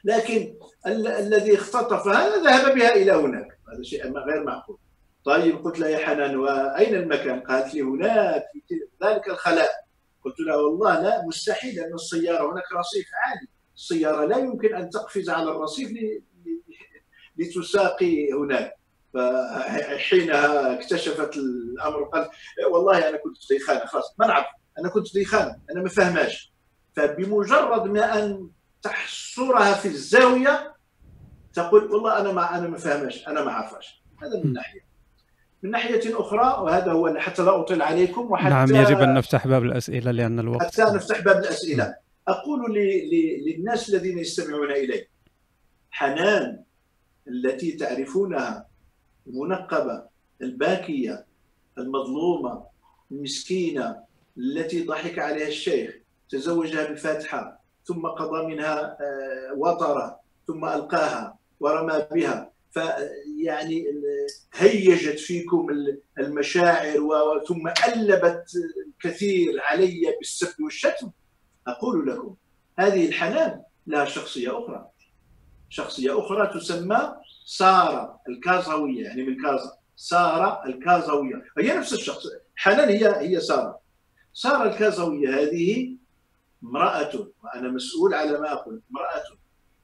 [0.03, 0.55] لكن
[0.87, 3.47] ال الذي اختطف هذا ذهب بها إلى هناك.
[3.73, 4.77] هذا شيء غير معقول.
[5.25, 9.69] طيب قلت لها يا حنان وأين المكان؟ قالت لي هناك في ذلك الخلاء.
[10.23, 13.47] قلت لها والله لا مستحيل ان السيارة هناك رصيف عالي.
[13.75, 15.91] السيارة لا يمكن أن تقفز على الرصيف
[17.37, 18.73] لتساقي هناك.
[19.15, 22.29] فحينها اكتشفت الأمر قال
[22.71, 24.45] والله أنا كنت في خانه خلاص ما نعرف
[24.79, 26.53] أنا كنت في خانه أنا ما فهماش
[26.95, 28.49] فبمجرد ما أن
[28.81, 30.75] تحصرها في الزاوية
[31.53, 34.85] تقول والله أنا ما أنا ما فهماش أنا ما عارفاش هذا من ناحية.
[35.63, 39.63] من ناحية أخرى وهذا هو حتى لا أطيل عليكم وحتى نعم يجب أن نفتح باب
[39.63, 41.95] الأسئلة لأن الوقت حتى نفتح باب الأسئلة.
[42.27, 42.75] أقول
[43.47, 45.07] للناس الذين يستمعون إلي
[45.91, 46.63] حنان
[47.27, 48.67] التي تعرفونها
[49.27, 50.03] المنقبة
[50.41, 51.25] الباكية
[51.77, 52.63] المظلومة
[53.11, 54.03] المسكينة
[54.37, 55.95] التي ضحك عليها الشيخ
[56.29, 62.51] تزوجها بالفاتحة ثم قضى منها آه، وطرة ثم ألقاها ورمى بها.
[62.71, 63.85] فيعني
[64.53, 65.67] هيجت فيكم
[66.19, 68.51] المشاعر ثم ألبت
[69.01, 71.11] كثير علي بالسب والشتم.
[71.67, 72.35] أقول لكم
[72.79, 74.87] هذه الحنان لها شخصية أخرى.
[75.75, 81.43] شخصية أخرى تسمى سارة الكازاوية يعني من كازا سارة الكازاوية.
[81.57, 82.23] هي نفس الشخص
[82.55, 83.79] حنان هي هي سارة.
[84.33, 85.95] سارة الكازاوية هذه
[86.63, 89.23] امرأة وأنا مسؤول على ما أقول امرأة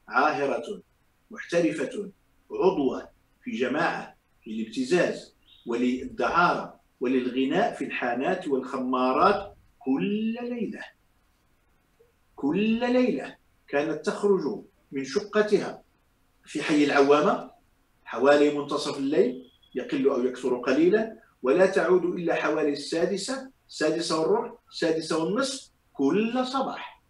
[0.08, 0.82] عاهرة
[1.32, 2.12] محترفة
[2.52, 3.10] عضوة
[3.44, 4.16] في جماعة
[4.48, 10.84] للابتزاز وللدعارة وللغناء في الحانات والخمارات كل ليلة.
[12.36, 13.36] كل ليلة
[13.68, 15.84] كانت تخرج من شقتها
[16.46, 17.52] في حي العوامة
[18.06, 25.24] حوالي منتصف الليل يقل أو يكثر قليلا ولا تعود إلا حوالي السادسة السادسة والربع السادسة
[25.24, 27.04] والنصف كل صباح.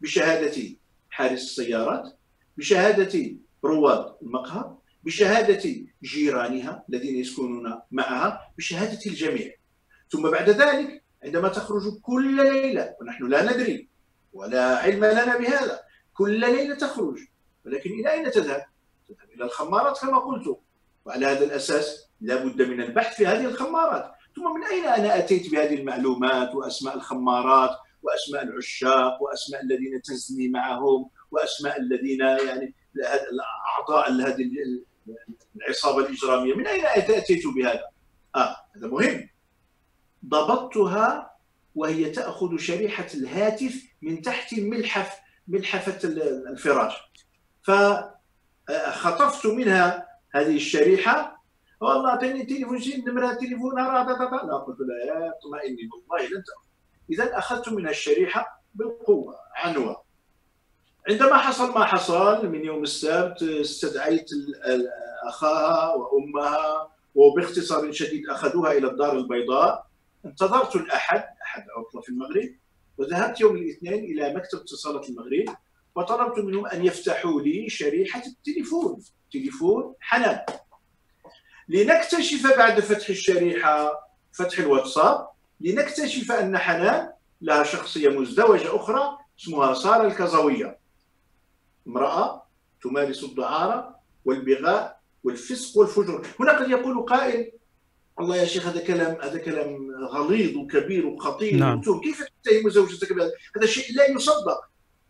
[0.00, 0.62] بشهادة
[1.10, 2.16] حارس السيارات
[2.56, 5.70] بشهادة رواد المقهى بشهادة
[6.02, 9.54] جيرانها الذين يسكنون معها بشهادة الجميع.
[10.10, 13.88] ثم بعد ذلك عندما تخرج كل ليلة ونحن لا ندري
[14.32, 15.80] ولا علم لنا بهذا
[16.14, 17.18] كل ليلة تخرج
[17.66, 18.64] ولكن إلى أين تذهب؟
[19.08, 20.58] تذهب إلى الخمارات كما قلت
[21.04, 25.52] وعلى هذا الأساس لا بد من البحث في هذه الخمارات ثم من أين أنا أتيت
[25.52, 27.70] بهذه المعلومات وأسماء الخمارات
[28.02, 32.74] وأسماء العشاق وأسماء الذين تزني معهم وأسماء الذين يعني
[33.78, 34.50] اعضاء هذه
[35.56, 37.84] العصابة الإجرامية من أين أتيت بهذا؟
[38.36, 39.28] آه هذا مهم
[40.26, 41.36] ضبطتها
[41.74, 45.20] وهي تأخذ شريحة الهاتف من تحت ملحف
[45.52, 46.08] ملحفه
[46.48, 46.94] الفراش.
[47.62, 47.70] ف
[48.90, 51.42] خطفت منها هذه الشريحة.
[51.80, 56.66] والله اعطيني تليفون شي نمرة تليفونها لا قلت لها اطمئني والله لن تاخذ
[57.10, 60.02] اذا أخذت منها الشريحة بالقوة عنوه
[61.08, 64.30] عندما حصل ما حصل من يوم السبت استدعيت
[65.28, 69.86] أخاها وأمها وباختصار شديد أخذوها إلى الدار البيضاء.
[70.24, 72.54] انتظرت الأحد أحد عطلة في المغرب.
[72.98, 75.56] وذهبت يوم الاثنين إلى مكتب اتصالات المغرب
[75.94, 79.02] وطلبت منهم أن يفتحوا لي شريحة التليفون
[79.32, 80.40] تليفون حنان.
[81.68, 83.92] لنكتشف بعد فتح الشريحة
[84.32, 85.28] فتح الواتساب
[85.60, 90.78] لنكتشف أن حنان لها شخصية مزدوجة أخرى اسمها سارة الكزويه
[91.86, 92.42] امرأة
[92.82, 97.52] تمارس الدعارة والبغاء والفسق والفجر هنا قد يقول قائل
[98.20, 101.56] الله يا شيخ هذا كلام هذا كلام غليظ وكبير وخطير.
[101.56, 101.80] نعم.
[101.80, 104.60] كيف تتهم زوجتك بهذا هذا شيء لا يصدق.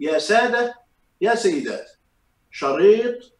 [0.00, 0.74] يا سادة
[1.20, 1.90] يا سيدات
[2.50, 3.32] شريط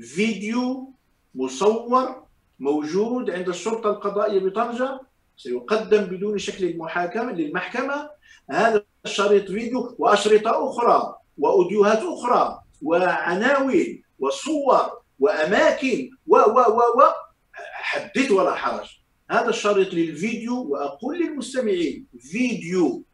[0.00, 0.92] فيديو
[1.34, 2.22] مصور
[2.58, 5.00] موجود عند الشرطة القضائية بطنجة
[5.36, 8.10] سيقدم بدون شكل المحاكمة للمحكمة.
[8.50, 17.12] هذا الشريط فيديو وأشرطة أخرى وأوديوهات أخرى وعناوين وصور وأماكن و و و و
[17.72, 18.97] حدث ولا حرج.
[19.30, 23.04] هذا الشريط للفيديو وأقول للمستمعين فيديو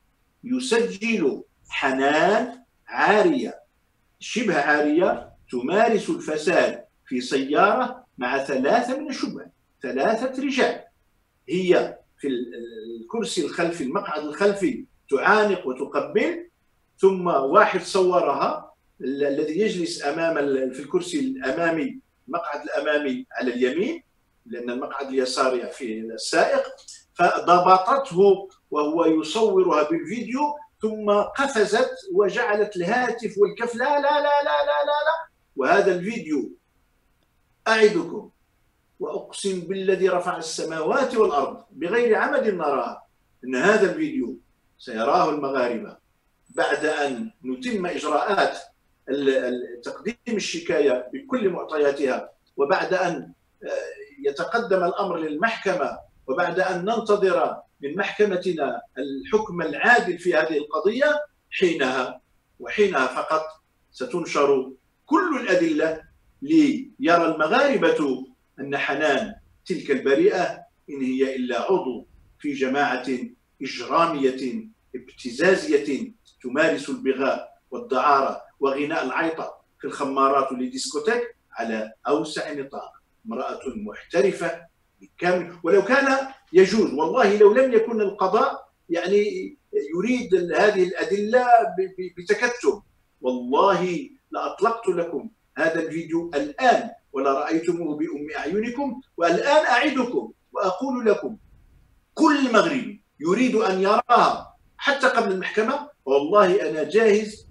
[0.45, 3.61] يسجل حنان عارية
[4.21, 10.85] شبه عارية تمارس الفساد في سيارة مع ثلاثة من الشبهات ثلاثة رجال.
[11.49, 16.49] هي في الكرسي الخلفي المقعد الخلفي تعانق وتقبل
[16.99, 20.35] ثم واحد صورها الذي يجلس أمام
[20.71, 24.03] في الكرسي الأمامي المقعد الأمامي على اليمين.
[24.47, 26.63] لأن المقعد اليساري في السائق
[27.15, 30.41] فضبطته وهو يصورها بالفيديو
[30.83, 35.29] ثم قفزت وجعلت الهاتف والكف لا لا لا لا لا لا, لا.
[35.57, 36.53] وهذا الفيديو
[37.69, 38.31] أعدكم
[39.01, 43.07] وأقسم بالذي رفع السماوات والأرض بغير عمد نراها
[43.45, 44.37] أن هذا الفيديو
[44.79, 45.97] سيراه المغاربة
[46.51, 48.59] بعد أن نتم إجراءات
[49.85, 53.33] تقديم الشكاية بكل معطياتها وبعد أن
[54.25, 62.21] يتقدم الأمر للمحكمة وبعد أن ننتظر من محكمتنا الحكم العادل في هذه القضية حينها
[62.61, 63.45] وحينها فقط
[63.93, 64.73] ستنشر
[65.07, 66.03] كل الأدلة
[66.43, 68.25] ليرى المغاربة
[68.61, 69.35] أن حنان
[69.67, 72.07] تلك البريئة إن هي إلا عضو
[72.39, 73.07] في جماعة
[73.63, 82.93] إجرامية ابتزازية تمارس البغاء والدعارة وغناء العيطة في الخمارات والديسكوتيك على أوسع نطاق.
[83.27, 84.67] امرأة محترفة
[85.01, 86.19] بالكامل ولو كان
[86.53, 89.57] يجوز والله لو لم يكن القضاء يعني
[89.97, 91.47] يريد هذه الأدلة
[92.19, 92.83] بتكتم.
[93.21, 101.37] والله لأطلقت لكم هذا الفيديو الآن ولا رأيتموه بأم أعينكم والآن أعدكم وأقول لكم
[102.15, 107.47] كل مغربي يريد أن يراها حتى قبل المحكمة؟ والله أنا جاهز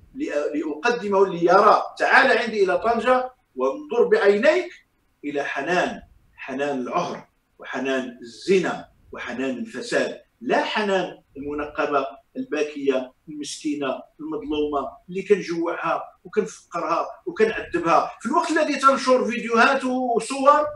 [0.53, 1.83] لأقدمه ليرى.
[1.97, 4.69] تعال عندي إلى طنجة وانظر بعينيك
[5.25, 6.01] إلى حنان
[6.35, 7.27] حنان العهر
[7.59, 10.21] وحنان الزنا وحنان الفساد.
[10.41, 12.07] لا حنان المنقبة
[12.37, 18.11] الباكية المسكينة المظلومة اللي كنجوعها وكنفقرها وكنعذبها.
[18.21, 20.67] في الوقت الذي تنشر فيديوهات وصور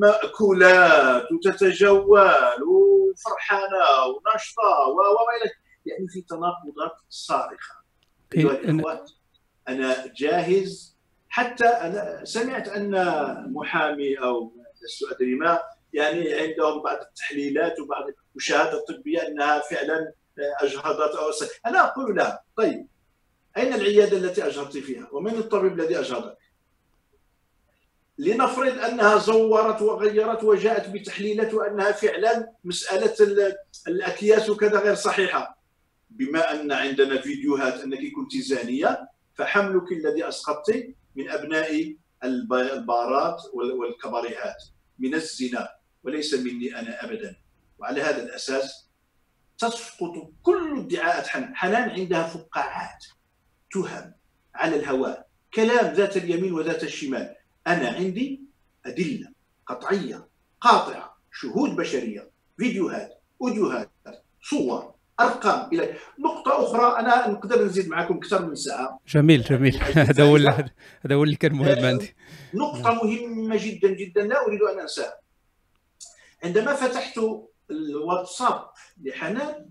[0.00, 5.00] مأكولات وتتجول وفرحانة وناشطة و
[5.86, 7.74] يعني في تناقضات صارخة.
[8.34, 9.10] أيها الإخوات
[9.68, 10.91] أنا جاهز
[11.32, 12.92] حتى أنا سمعت أن
[13.52, 15.60] محامي أو لست أدري ما
[15.92, 20.12] يعني عندهم بعض التحليلات وبعض المشاهدات الطبية أنها فعلا
[20.60, 21.30] أجهضت أو
[21.66, 22.86] أنا أقول لها طيب
[23.56, 26.38] أين العيادة التي أجهضت فيها؟ ومن الطبيب الذي أجهضك؟
[28.18, 33.14] لنفرض أنها زورت وغيرت وجاءت بتحليلات وأنها فعلا مسألة
[33.88, 35.58] الأكياس وكذا غير صحيحة.
[36.10, 44.62] بما أن عندنا فيديوهات أنك كنت زانية فحملك الذي أسقطت من أبناء البارات والكباريهات
[44.98, 45.68] من الزنا
[46.02, 47.36] وليس مني أنا أبدا.
[47.78, 48.88] وعلى هذا الأساس
[49.58, 53.04] تسقط كل ادعاءات حنان حنان عندها فقاعات
[53.72, 54.14] تهم
[54.54, 55.28] على الهواء.
[55.54, 57.36] كلام ذات اليمين وذات الشمال.
[57.66, 58.42] أنا عندي
[58.86, 59.32] أدلة
[59.66, 60.28] قطعية
[60.60, 63.90] قاطعة شهود بشرية فيديوهات أوديوهات
[64.42, 64.91] صور.
[65.20, 69.00] أرقام إلى نقطة أخرى أنا نقدر نزيد معكم أكثر من ساعة.
[69.08, 69.76] جميل جميل.
[70.08, 72.16] هذا هو هذا هو اللي كان مهم عندي.
[72.54, 75.14] نقطة مهمة جدا جدا لا أريد أن أنساها.
[76.44, 77.20] عندما فتحت
[77.70, 78.64] الواتساب
[79.02, 79.66] لحنان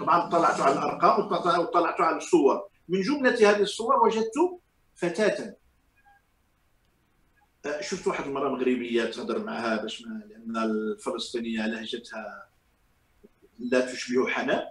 [0.00, 1.26] طبعا طلعت على الأرقام
[1.60, 2.68] وطلعت على الصور.
[2.88, 4.60] من جملة هذه الصور وجدت
[4.94, 5.56] فتاة.
[7.66, 12.48] أه، شفت واحد المرأة مغربية تهضر معها باش ما لأن الفلسطينية لهجتها
[13.58, 14.62] لا تشبه حنان.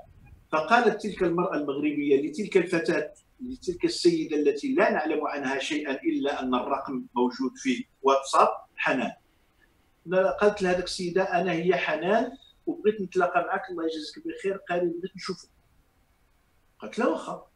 [0.53, 6.55] فقالت تلك المرأة المغربية لتلك الفتاة لتلك السيدة التي لا نعلم عنها شيئا إلا أن
[6.55, 9.11] الرقم موجود في واتساب حنان.
[10.41, 12.31] قالت لهذيك السيدة أنا هي حنان
[12.65, 15.49] وبغيت نتلاقى معك الله يجازيك بخير قال بغيت نشوفك.
[16.79, 17.47] قالت له واخا.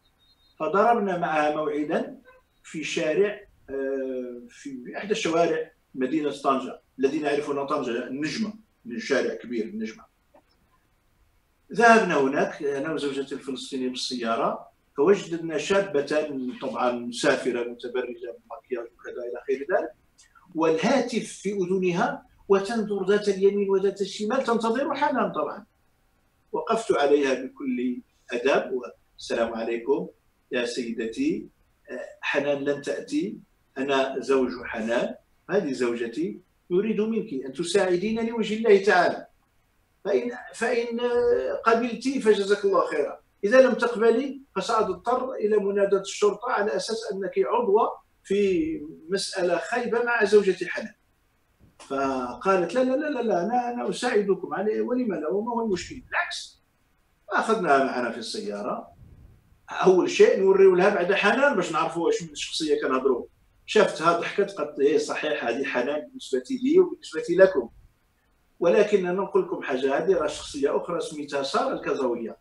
[0.60, 2.22] فضربنا معها موعدا
[2.64, 8.54] في شارع آه، في إحدى الشوارع مدينة طنجة الذين يعرفون طنجة النجمه
[8.86, 10.07] من شارع كبير النجمه
[11.74, 19.60] ذهبنا هناك أنا وزوجتي الفلسطينيه بالسيارة فوجدنا شابة طبعا مسافره متبرجة بمكياج وكذا إلى غير
[19.60, 19.92] ذلك
[20.56, 25.66] والهاتف في أذنها وتنظر ذات اليمين وذات الشمال تنتظر حنان طبعا.
[26.52, 27.98] وقفت عليها بكل
[28.32, 30.08] أدب والسلام عليكم
[30.52, 31.48] يا سيدتي.
[32.22, 33.38] حنان لن تأتي
[33.78, 35.16] أنا زوج حنان
[35.50, 36.40] هذه زوجتي
[36.70, 39.27] يريد منك أن تساعدين لوجه الله تعالى.
[40.08, 41.00] فإن فإن
[41.66, 43.20] قبلت فجزاك الله خيرا.
[43.44, 47.90] إذا لم تقبلي فسأضطر إلى مناداة الشرطة على أساس أنك عضوة
[48.24, 50.94] في مسألة خايبة مع زوجة حنان
[51.80, 55.96] فقالت لا لا لا لا, لا أنا أنا أساعدكم عليه ولم لا وما هو المشكل
[55.96, 56.62] بالعكس.
[57.30, 58.88] اخذناها معنا في السيارة.
[59.70, 63.26] أول شيء نوريو لها بعد حنان باش نعرفوا واش من الشخصية كنهضروا.
[63.66, 67.70] شافتها ضحكت قالت إيه صحيح هذه حنان بالنسبة لي وبالنسبة لكم.
[68.60, 72.38] ولكن أنا نقول لكم حاجة هذه راه شخصية أخرى سميتها سارة الكازاوية.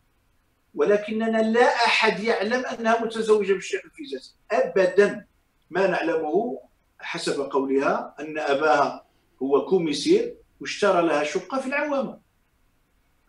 [0.74, 5.26] ولكننا لا أحد يعلم أنها متزوجة بالشيخ الفيزاتي ابدا
[5.70, 6.60] ما نعلمه
[6.98, 9.04] حسب قولها أن أباها
[9.42, 12.18] هو كوميسير واشترى لها شقة في العوامة.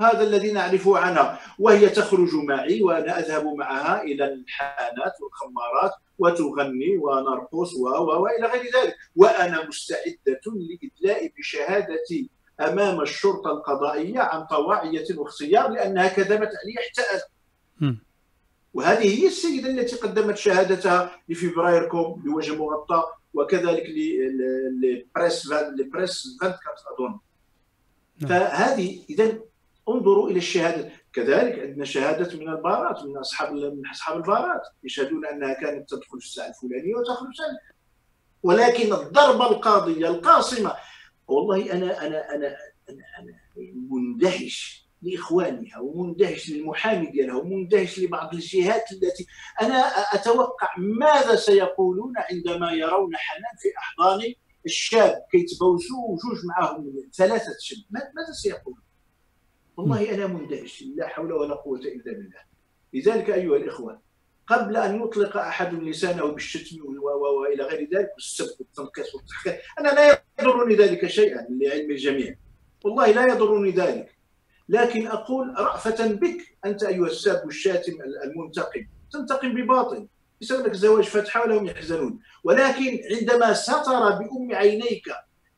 [0.02, 1.40] هذا الذي نعرفه عنها.
[1.60, 8.96] وهي تخرج معي وأنا أذهب معها إلى الحانات والخمارات وتغني ونرقص و والى غير ذلك.
[9.16, 12.30] وأنا مستعدة لإدلاء بشهادتي.
[12.60, 17.02] أمام الشرطة القضائية عن طواعية واختيار لأنها كذبت علي حتى
[17.82, 17.98] أنا.
[18.74, 23.04] وهذه هي السيدة التي قدمت شهادتها لفبراير كوم بوجه مغطى
[23.34, 23.84] وكذلك
[24.84, 26.60] لبريس لبريس 24
[26.94, 27.20] أظن.
[28.20, 28.30] نعم.
[28.30, 29.40] فهذه إذا
[29.90, 30.92] انظروا إلى الشهادة.
[31.14, 34.62] كذلك عندنا شهادة من البارات من أصحاب من أصحاب البارات.
[34.84, 37.36] يشهدون أنها كانت تدخل في الساعة الفلانية وتخرج
[38.44, 40.74] ولكن الضربة القاضية القاصمة
[41.28, 42.58] والله أنا أنا أنا
[42.90, 43.34] أنا, أنا
[43.90, 49.26] مندهش لإخوانها ومندهش للمحامي ديالها ومندهش لبعض الجهات التي
[49.62, 49.76] أنا
[50.14, 54.34] أتوقع ماذا سيقولون عندما يرون حنان في أحضان
[54.66, 58.82] الشاب كيتبوسوا وجوج معهم ثلاثة شب ماذا سيقولون؟
[59.78, 62.40] والله أنا مندهش لا حول ولا قوة إلا بالله
[62.94, 64.02] لذلك أيها الإخوة
[64.48, 66.78] قبل أن يطلق أحد لسانه بالشتم
[67.42, 72.36] وإلى غير ذلك والسب والتنقيص والتحقيق أنا لا يضرني ذلك شيئا لعلم الجميع.
[72.84, 74.18] والله لا يضرني ذلك.
[74.70, 77.94] لكن أقول رأفة بك أنت أيها الساب الشاتم
[78.24, 78.88] المنتقم.
[79.12, 80.08] تنتقم بباطل.
[80.42, 82.20] يسوي لك زواج فتحه ولهم يحزنون.
[82.44, 85.06] ولكن عندما ستر بأم عينيك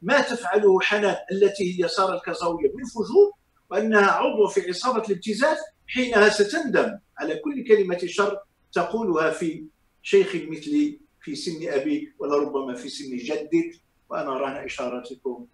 [0.02, 3.32] ما تفعله حنان التي هي ساره الكزاويه من فجور
[3.72, 7.00] وأنها عضو في عصابة الابتزاز حينها ستندم.
[7.18, 8.40] على كل كلمة شر
[8.72, 9.64] تقولها في
[10.04, 15.46] شيخ مثلي في سن أبي ولربما في سن جدك وأنا راهن إشارتكم.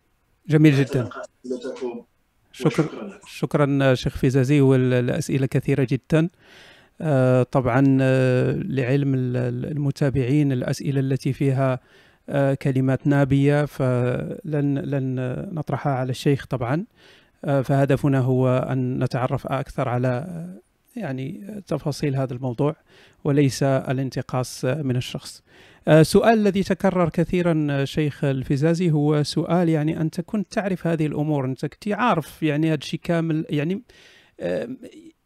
[0.48, 1.10] جميل جدا.
[2.52, 3.20] شكرا.
[3.28, 6.30] شكرا شيخ فيزازي والأسئلة كثيرة جدا.
[7.02, 11.80] آه، طبعا آه، لعلم المتابعين الأسئلة التي فيها
[12.30, 15.16] آه، كلمات نابية فلن لن
[15.54, 16.86] نطرحها على الشيخ طبعا.
[17.46, 20.46] فهدفنا هو أن نتعرف أكثر على
[20.96, 22.76] يعني تفاصيل هذا الموضوع
[23.24, 25.44] وليس الانتقاص من الشخص.
[25.88, 31.66] السؤال الذي تكرر كثيرا شيخ الفزازي هو سؤال يعني انت كنت تعرف هذه الأمور أنت
[31.66, 33.82] كنت عارف يعني هذا الشيء كامل يعني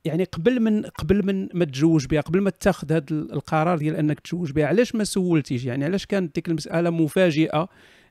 [0.05, 4.19] يعني قبل من قبل من ما تزوج بها قبل ما تأخذ هذا القرار ديال أنك
[4.19, 7.69] تزوج بها علاش ما سولتيش يعني علاش كانت ديك المسألة مفاجئة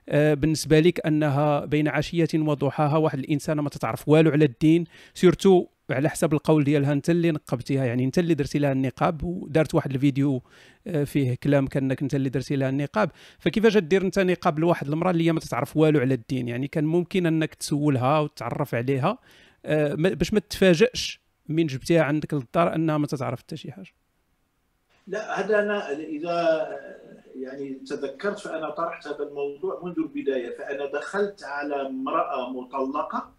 [0.09, 4.83] آه، بالنسبة لك أنها بين عشية وضحاها واحد الانسانه ما تتعرف والو على الدين
[5.13, 7.85] سيرتو على حسب القول ديالها انت اللي نقبتيها.
[7.85, 10.43] يعني انت اللي درتي لها النقاب ودارت واحد الفيديو
[10.87, 13.11] آه، فيه كلام كأنك انت اللي درتي لها النقاب.
[13.39, 16.85] فكيفاش دير انت نقاب لواحد المرأة اللي هي ما تتعرف والو على الدين؟ يعني كان
[16.85, 19.17] ممكن انك تسولها وتعرف عليها
[19.65, 23.93] آه، باش ما تتفاجئش من جبتيها عندك للدار انها ما تتعرف حتى شي حاجة.
[25.07, 26.67] لا هذا أنا إذا
[27.35, 30.57] يعني تذكرت فأنا طرحت هذا الموضوع منذ البداية.
[30.57, 33.33] فأنا دخلت على امرأة مطلقة.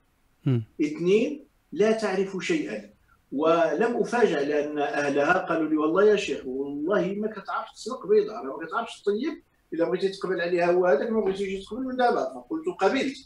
[0.81, 2.91] اثنين لا تعرف شيئا.
[3.33, 8.67] ولم افاجئ لأن أهلها قالوا لي والله يا شيخ والله ما كتعرفش تسلق بيضة ما
[8.67, 9.43] كتعرفش تطيب
[9.75, 13.17] اذا بغيتي تقبل عليها هو هذاك ما بغيتيش تقبل من دابا فقلت قبلت.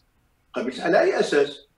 [0.55, 1.69] قبلت على أي أساس؟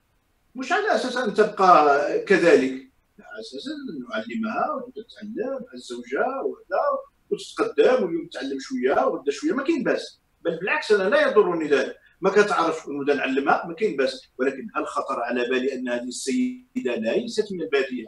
[0.55, 2.73] مش على أساس أن تبقى كذلك.
[3.21, 3.65] على أساس
[4.11, 6.83] نعلمها وتتعلم الزوجة وكذا
[7.31, 10.21] وتتقدم واليوم تتعلم شوية وغدا شوية ما كاين باس.
[10.45, 11.97] بل بالعكس أنا لا يضرني ذلك.
[12.21, 14.29] ما كتعرف نبدا نعلمها ما كاين باس.
[14.39, 18.07] ولكن هل خطر على بالي أن هذه السيدة ليست من البادية.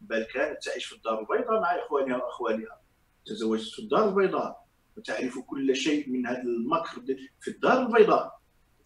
[0.00, 2.80] بل كانت تعيش في الدار البيضاء مع إخوانها وأخوالها.
[3.26, 4.64] تزوجت في الدار البيضاء.
[4.96, 7.02] وتعرف كل شيء من هذا المكر
[7.40, 8.40] في الدار البيضاء.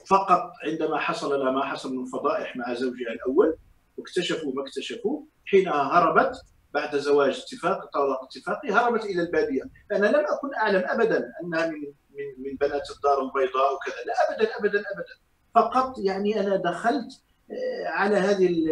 [0.06, 3.56] فقط عندما حصل لها ما حصل من فضائح مع زوجها الأول
[3.96, 6.36] واكتشفوا ما اكتشفوا حينها هربت
[6.74, 9.62] بعد زواج اتفاق طلاق اتفاقي هربت إلى البادية.
[9.92, 13.94] أنا لم أكن أعلم ابدا أنها من من من بنات الدار البيضاء وكذا.
[14.06, 15.14] لا ابدا ابدا ابدا.
[15.54, 18.66] فقط يعني أنا دخلت آه، على هذه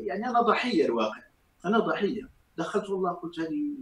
[0.00, 1.22] يعني أنا ضحية الواقع.
[1.64, 2.22] أنا ضحية.
[2.58, 3.74] دخلت والله قلت هذه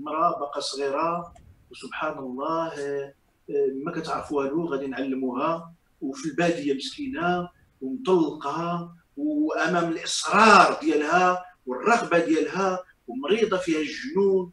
[0.00, 1.34] امرأة بقى صغيرة
[1.70, 3.14] وسبحان الله آه،
[3.50, 5.72] آه، ما كتعرف والو غادي نعلموها.
[6.00, 7.48] وفي البادية مسكينة
[7.80, 14.52] ومطلقة وأمام الإصرار ديالها والرغبة ديالها ومريضة فيها الجنون.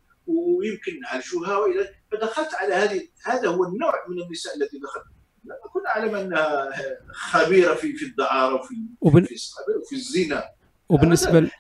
[0.64, 5.06] ويمكن نعالجوها وإلى فدخلت على هذه هذا هو النوع من النساء التي دخلت.
[5.46, 6.70] لم اكن أعلم أنها
[7.14, 9.24] خبيرة في في الدعارة وفي وبن...
[9.24, 9.36] في
[9.82, 10.44] وفي الزنا.
[10.90, 11.52] وبالنسبة ل-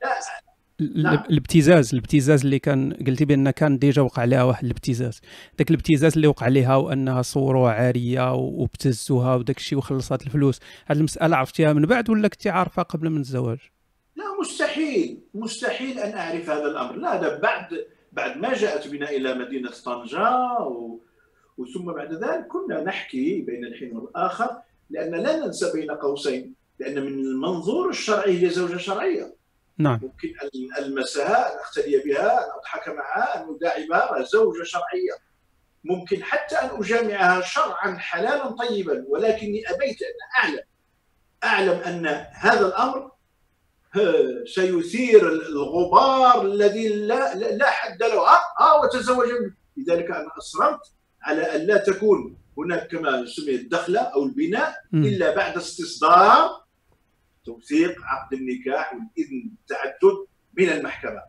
[0.80, 1.24] نعم.
[1.30, 5.22] الابتزاز الابتزاز اللي كان قلتي بأن كان ديجا وقع عليها واحد الابتزاز.
[5.58, 10.60] داك الابتزاز اللي وقع عليها وأنها صوروها عارية وابتزوها وداك الشيء وخلصات الفلوس.
[10.86, 13.58] هذه المسألة عرفتيها من بعد ولا كنتي عارفة قبل من الزواج؟
[14.16, 15.24] لا مستحيل.
[15.34, 16.95] مستحيل أن أعرف هذا الأمر.
[16.95, 17.68] لا هذا بعد
[18.14, 20.99] بعد ما جاءت بنا إلى مدينة طنجة و...
[21.57, 27.20] وثم بعد ذلك كنا نحكي بين الحين والآخر لأن لا ننسى بين قوسين لأن من
[27.20, 29.36] المنظور الشرعي هي زوجة شرعية.
[29.78, 29.99] نعم.
[30.03, 35.14] ممكن ان ألمسها أن أقتدي بها أن أضحك معها أن اداعبها زوجة شرعية.
[35.84, 40.64] ممكن حتى أن أجامعها شرعا حلالا طيبا ولكني أبيت أن أعلم.
[41.43, 43.12] أعلم أن هذا الأمر آه،
[44.46, 48.28] سيثير الغبار الذي لا لا حد له
[48.60, 49.54] ها وتزوج منه.
[49.78, 50.80] لذلك أنا اصررت
[51.22, 54.76] على أن لا تكون هناك كما سمي الدخلة أو البناء.
[54.94, 56.64] إلا بعد استصدار
[57.46, 60.26] توثيق عقد النكاح والإذن بالتعدد
[60.58, 61.22] من المحكمة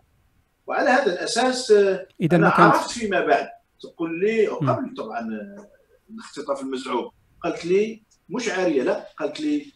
[0.67, 3.49] وعلى هذا الأساس آه، إذا أنا ما كانت عرفت فيما بعد
[3.83, 4.47] تقول لي.
[4.47, 5.69] قبل طبعا آه،
[6.11, 7.11] الاختطاف المزعوم
[7.43, 9.73] قالت لي مش عاريه لا قالت لي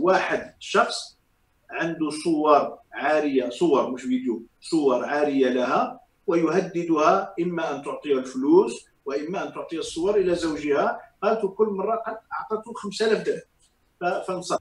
[0.00, 1.17] واحد شخص
[1.70, 9.48] عنده صور عارية صور مش فيديو صور عارية لها ويهددها إما أن تعطيها الفلوس وإما
[9.48, 11.00] أن تعطي الصور إلى زوجها.
[11.22, 14.22] قالت كل مرة قالت أعطته 5000 درهم.
[14.22, 14.60] فانصرف.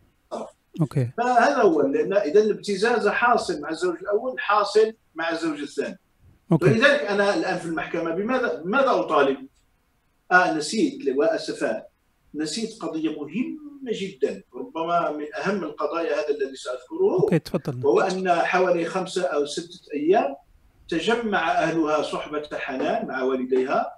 [0.81, 1.09] okay.
[1.17, 5.99] فهذا هو لأن إذا الابتزاز حاصل مع الزوج الأول حاصل مع الزوج الثاني.
[6.51, 6.65] okay.
[6.65, 9.47] ولذلك أنا الآن في المحكمة بماذا ماذا أطالب؟
[10.31, 11.91] آه نسيت وا أسفاه
[12.35, 17.85] نسيت قضية مهمة جدا ربما من أهم القضايا هذا الذي سأذكره okay تفضل.
[17.85, 20.35] وهو أن حوالي خمسة أو ستة أيام
[20.89, 23.97] تجمع أهلها صحبة حنان مع والديها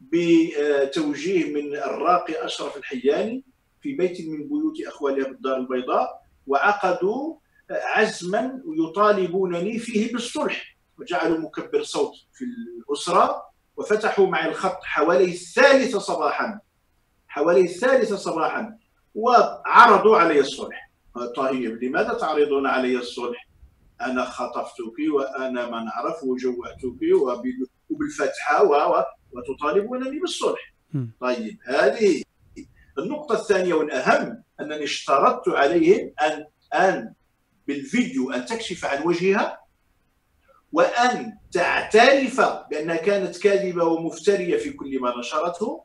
[0.00, 3.44] بتوجيه من الراقي أشرف الحياني
[3.80, 7.36] في بيت من بيوت أخوالها بالدار البيضاء وعقدوا
[7.70, 13.42] عزما يطالبونني فيه بالصلح وجعلوا مكبر صوت في الأسرة
[13.76, 16.60] وفتحوا معي الخط حوالي الثالثه صباحا
[17.28, 18.78] حوالي الثالثة صباحا.
[19.16, 20.90] وعرضوا علي الصلح.
[21.36, 23.48] طيب لماذا تعرضون علي الصلح؟
[24.00, 26.84] أنا خطفتك وأنا ما نعرف وجوعتك
[27.22, 30.74] وبال- وبالفتحة و- و- وتطالبونني بالصلح.
[31.20, 32.22] طيب هذه
[32.98, 36.44] النقطة الثانية والأهم أنني اشترطت عليهم أن
[36.74, 37.12] أن
[37.68, 39.58] بالفيديو أن تكشف عن وجهها
[40.72, 42.40] وأن تعترف
[42.70, 45.84] بأنها كانت كاذبة ومفترية في كل ما نشرته.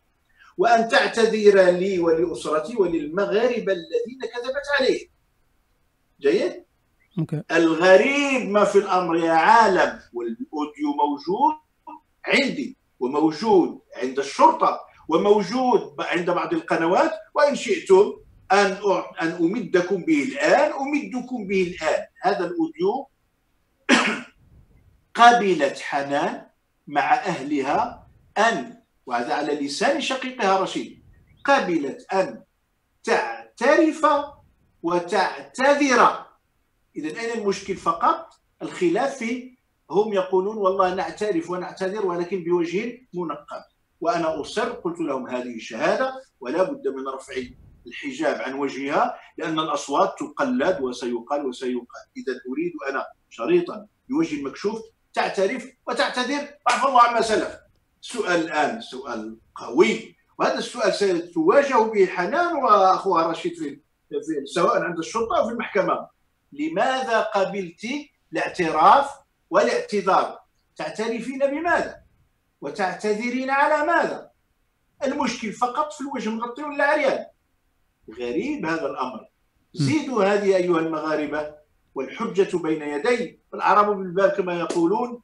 [0.62, 5.08] وأن تعتذر لي ولأسرتي وللمغاربة الذين كذبت عليه
[6.20, 6.66] جيد؟
[7.20, 7.44] okay.
[7.52, 11.54] الغريب ما في الأمر يا عالم وال audio موجود
[12.26, 18.14] عندي وموجود عند الشرطة وموجود عند بعض القنوات وإن شئتم
[18.52, 18.78] أن
[19.22, 22.06] أن أمدكم به الآن أمدكم به الآن.
[22.22, 23.08] هذا ال audio
[25.20, 26.46] قبلت حنان
[26.88, 28.08] مع أهلها
[28.38, 31.04] أن وهذا على لسان شقيقها رشيد
[31.46, 32.44] قبلت أن
[33.04, 34.06] تعترف
[34.84, 36.26] وتعتذر.
[36.96, 39.58] إذا أين المشكل فقط؟ الخلاف في
[39.92, 43.64] هم يقولون والله نعترف ونعتذر ولكن بوجه منقب.
[44.02, 47.34] وأنا أصر قلت لهم هذه شهادة ولا بد من رفع
[47.88, 52.04] الحجاب عن وجهها لأن الأصوات تقلد وسيقال وسيقال.
[52.18, 54.82] إذا أريد أنا شريطا بوجه مكشوف
[55.14, 56.48] تعترف وتعتذر.
[56.68, 57.61] وعفى الله عما سلف.
[58.02, 60.16] السؤال الآن سؤال قوي.
[60.40, 63.80] وهذا السؤال سيتواجه به حنان وأخوها رشيد في
[64.46, 66.08] سواء عند الشرطة أو في المحكمة.
[66.54, 67.82] لماذا قبلت
[68.34, 69.10] الاعتراف
[69.50, 70.40] والاعتذار؟
[70.76, 72.02] تعترفين بماذا؟
[72.62, 74.32] وتعتذرين على ماذا؟
[75.04, 77.26] المشكل فقط في الوجه مغطي ولا عريان؟
[78.20, 79.28] غريب هذا الأمر.
[79.74, 81.54] زيدوا هذه أيها المغاربة
[81.96, 83.40] والحجة بين يدي.
[83.54, 85.22] والعرب بالباب كما يقولون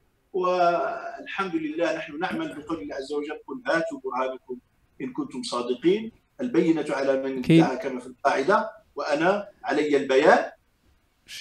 [1.21, 4.57] والحمد لله نحن نعمل بقول الله عز وجل قل هاتوا برهانكم
[5.01, 6.11] إن كنتم صادقين.
[6.41, 10.45] البينة على من ادعى كما في القاعدة وأنا علي البيان.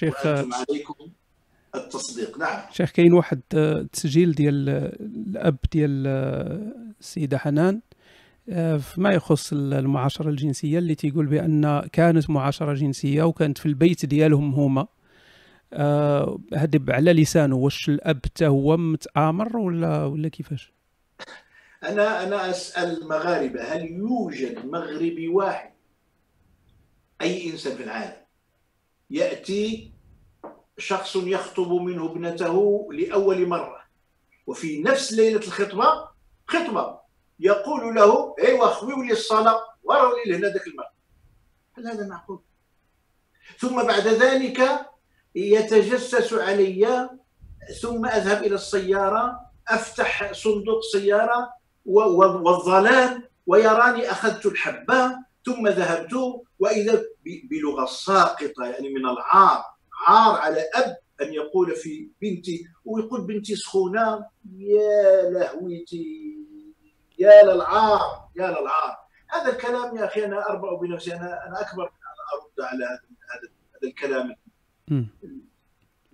[0.03, 0.95] وأنتم عليكم
[1.75, 2.39] التصديق.
[2.39, 2.61] نعم.
[2.73, 4.97] شيخ كاين واحد آه، تسجيل ديال آه،
[5.31, 7.81] الأب ديال آه، السيدة حنان.
[8.49, 14.07] آه، فيما يخص ال- المعاشرة الجنسية اللي تيقول بأن كانت معاشرة جنسية وكانت في البيت
[14.07, 14.87] ديالهم هما.
[15.73, 20.73] آه، هذا على لسانه واش الأب حتى هو متآمر ولا ولا كيفاش؟
[21.85, 25.73] أنا أنا أسأل المغاربة هل يوجد مغربي واحد؟
[27.21, 28.17] أي إنسان في العالم
[29.11, 29.93] يأتي
[30.79, 33.83] شخص يخطب منه ابنته لأول مرة
[34.47, 36.09] وفي نفس ليلة الخطبة
[36.47, 37.01] خطبة
[37.41, 40.93] يقول له أيوا خويو لي الصلاة وراو لي لهنا ذاك الماء
[41.79, 42.41] هل هذا معقول؟
[43.59, 44.61] ثم بعد ذلك
[45.37, 47.11] يتجسس علي
[47.81, 51.53] ثم أذهب إلى السيارة أفتح صندوق سيارة
[51.87, 55.17] والظلام ويراني أخذت الحبة
[55.47, 56.13] ثم ذهبت.
[56.59, 57.05] وإذا
[57.51, 59.65] بلغة ساقطة يعني من العار
[60.07, 64.27] عار على أب أن يقول في بنتي ويقول بنتي سخونة
[64.57, 66.37] يا لهويتي
[67.19, 68.97] يا للعار يا للعار.
[69.29, 73.51] هذا الكلام يا أخي أنا أربع بنفسي أنا أنا أكبر أنا أرد على هذا
[73.85, 74.37] الكلام.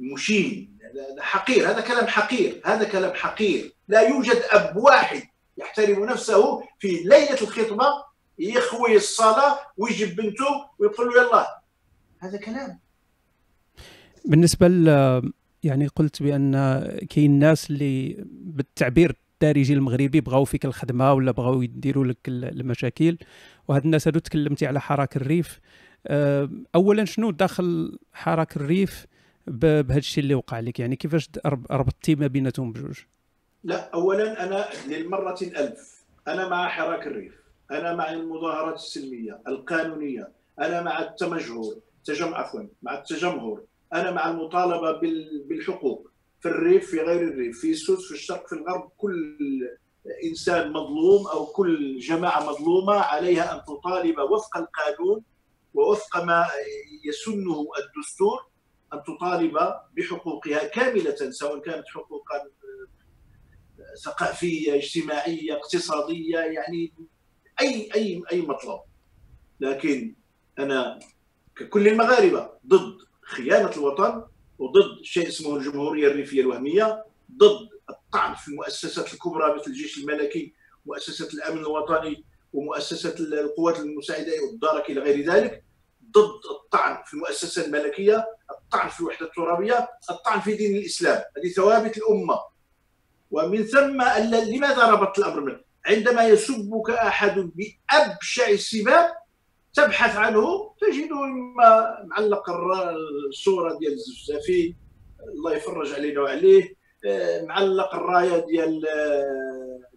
[0.00, 1.70] المشين هذا حقير.
[1.70, 2.60] هذا كلام حقير.
[2.64, 3.72] هذا كلام حقير.
[3.88, 5.22] لا يوجد أب واحد
[5.58, 8.12] يحترم نفسه في ليلة الخطبة.
[8.38, 11.62] يخوي الصلاة ويجيب بنته ويقول له يلا.
[12.18, 12.78] هذا كلام.
[14.24, 14.66] بالنسبة
[15.62, 16.52] يعني قلت بأن
[17.10, 23.18] كاين ناس اللي بالتعبير الدارجي المغربي بغاو فيك الخدمة ولا بغاو يديروا لك المشاكل.
[23.68, 25.60] وهاد الناس هادو تكلمتي على حراك الريف.
[26.74, 29.06] اولا شنو داخل حراك الريف
[29.46, 31.28] بهذا الشيء اللي وقع لك؟ يعني كيفاش
[31.70, 32.98] ربطتي ما بيناتهم بجوج؟
[33.64, 37.34] لا اولا أنا للمرة الألف أنا مع حراك الريف
[37.70, 40.28] أنا مع المظاهرات السلمية القانونية
[40.58, 41.74] أنا مع التمجهر
[42.04, 43.60] تجمع عفوا مع التجمهر
[43.92, 45.00] أنا مع المطالبة
[45.48, 49.36] بالحقوق في الريف في غير الريف في السوس في الشرق في الغرب كل
[50.24, 55.22] إنسان مظلوم أو كل جماعة مظلومة عليها أن تطالب وفق القانون
[55.74, 56.46] ووفق ما
[57.04, 58.46] يسنه الدستور
[58.94, 59.58] أن تطالب
[59.96, 62.48] بحقوقها كاملة سواء كانت حقوقا
[64.04, 66.92] ثقافية اجتماعية اقتصادية يعني
[67.60, 68.80] أي أي أي مطلب.
[69.60, 70.14] لكن
[70.58, 70.98] أنا
[71.56, 74.24] ككل المغاربة ضد خيانة الوطن
[74.58, 77.04] وضد شيء اسمه الجمهورية الريفية الوهمية
[77.36, 80.54] ضد الطعن في المؤسسات الكبرى مثل الجيش الملكي
[80.86, 85.64] مؤسسة الأمن الوطني ومؤسسة القوات المساعدة والدارك إلى غير ذلك
[86.10, 91.22] ضد الطعن في المؤسسة الملكية الطعن في الوحدة الترابية الطعن في دين الإسلام.
[91.36, 92.38] هذه ثوابت الأمة.
[93.30, 99.12] ومن ثم لماذا ربط الأمر منه؟ عندما يسبك أحد بأبشع السباب
[99.74, 102.50] تبحث عنه تجده اما معلق
[103.28, 104.74] الصورة ديال الزفزافي
[105.28, 106.82] الله يفرج علينا وعليه.
[107.06, 109.51] آه، معلق الراية ديال آه،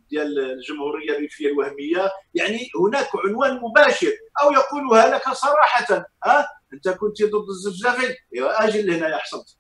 [0.09, 7.23] ديال الجمهورية الريفيه الوهمية يعني هناك عنوان مباشر أو يقولها لك صراحة ها؟ أنت كنت
[7.23, 9.57] ضد الزفزافي ايوا أجل لهنا يا حصلت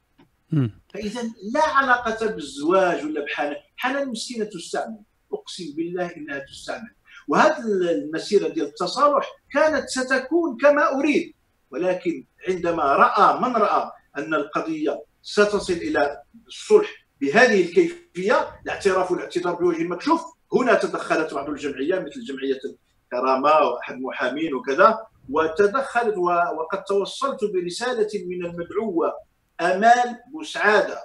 [0.93, 1.21] فاذا
[1.53, 4.99] لا علاقة بالزواج ولا بحنان حنان مسكينه تستعمل.
[5.33, 6.95] أقسم بالله إنها تستعمل.
[7.27, 7.59] وهذه
[7.91, 11.33] المسيرة ديال التصالح كانت ستكون كما أريد.
[11.71, 16.89] ولكن عندما رأى من رأى أن القضية ستصل إلى الصلح
[17.21, 20.21] بهذه الكيفية الاعتراف والاعتذار بوجه مكشوف
[20.53, 22.59] هنا تدخلت بعض الجمعيات مثل جمعية
[23.05, 26.17] الكرامه وأحد المحامين وكذا وتدخلت
[26.57, 29.13] وقد توصلت برسالة من المدعوة
[29.61, 30.99] امال بوسعادة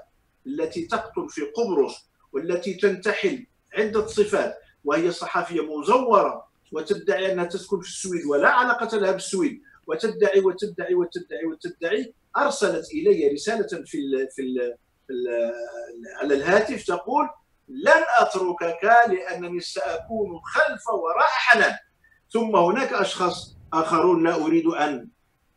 [0.46, 7.88] التي تقتل في قبرص والتي تنتحل عدة صفات وهي صحفية مزورة وتدعي أنها تسكن في
[7.88, 9.62] السويد ولا علاقة لها بالسويد.
[9.86, 14.74] وتدعي وتدعي وتدعي وتدعي أرسلت إلي رسالة في ال في ال
[15.06, 15.52] في ال
[16.20, 17.28] على الهاتف تقول
[17.70, 21.76] لن أتركك لأنني سأكون خلف وراء حنان.
[22.30, 25.08] ثم هناك أشخاص آخرون لا أريد ان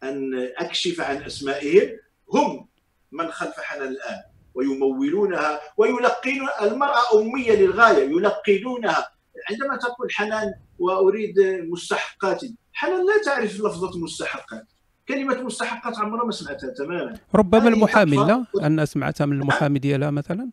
[0.03, 1.89] أن أكشف عن أسمائهم.
[2.33, 2.67] هم
[3.11, 4.21] من خلف حنان الآن
[4.53, 9.07] ويمولونها ويلقين المرأة أمية للغاية يلقنونها.
[9.49, 11.35] عندما تقول حنان وأريد
[11.71, 14.67] مستحقاتي حنان لا تعرف لفظة مستحقات.
[15.07, 17.19] كلمة مستحقات عمرها ما سمعتها تماما.
[17.35, 20.49] ربما المحامي لا؟ أنا سمعتها من المحامي ديالها مثلا؟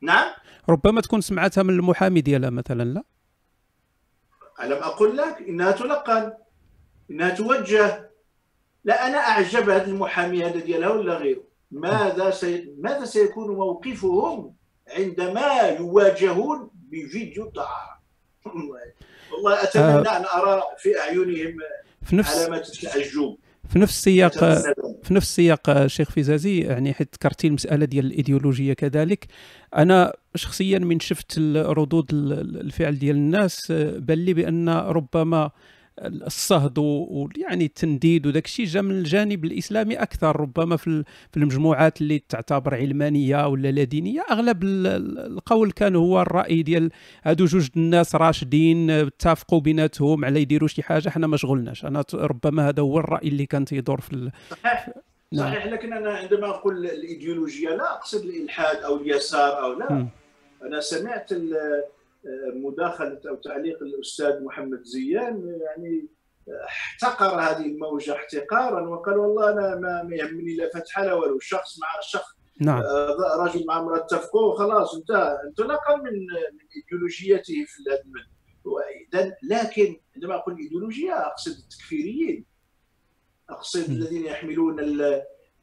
[0.00, 0.26] نعم.
[0.68, 3.02] ربما تكون سمعتها من المحامي ديالها مثلا لا؟
[4.62, 6.32] ألم أقل لك إنها تلقن
[7.10, 8.10] إنها توجه.
[8.84, 12.74] لا أنا أعجب هذا المحامي هذا ديالها ولا غيره؟ ماذا سي...
[12.78, 14.54] ماذا سيكون موقفهم
[14.88, 18.00] عندما يواجهون بفيديو دعارة
[19.32, 20.16] والله أتمنى آه.
[20.16, 21.58] أن أرى في أعينهم
[22.02, 23.36] في نفس علامات التعجب.
[23.68, 24.38] في نفس السياق
[25.02, 29.26] في نفس السياق شيخ فيزازي يعني حيت ذكرتي المسألة ديال الإيديولوجية كذلك
[29.76, 35.50] أنا شخصيا من شفت ردود الفعل ديال الناس بان لي بأن ربما
[35.98, 40.40] الصهد ويعني التنديد وداك الشيء جا من الجانب الإسلامي أكثر.
[40.40, 46.62] ربما في في المجموعات اللي تعتبر علمانية ولا لا دينية أغلب القول كان هو الرأي
[46.62, 46.90] ديال
[47.24, 51.84] هادو جوج الناس راشدين اتفقوا بيناتهم على يديروا شي حاجة حنا ما شغلناش.
[51.84, 54.90] أنا ربما هذا هو الرأي اللي كان تيدور في صحيح.
[55.32, 55.52] نعم.
[55.52, 55.66] صحيح.
[55.66, 59.92] لكن أنا عندما أقول الإيديولوجية لا أقصد الإلحاد أو اليسار أو لا.
[59.92, 60.08] م.
[60.62, 61.32] أنا سمعت
[62.54, 66.08] مداخلة أو تعليق الأستاذ محمد زيان يعني
[66.64, 71.86] احتقر هذه الموجة احتقارا وقال والله أنا ما, يهمني لا فتحه لا والو الشخص مع
[71.98, 72.82] الشخص نعم.
[72.82, 75.38] آه، رجل مع امرأة اتفقوا خلاص انتهى.
[75.44, 76.12] انطلاقا من
[76.52, 77.78] من إيديولوجيته في
[79.12, 82.44] هذا لكن عندما أقول إيديولوجية أقصد التكفيريين.
[83.50, 83.90] أقصد.
[83.90, 84.80] الذين يحملون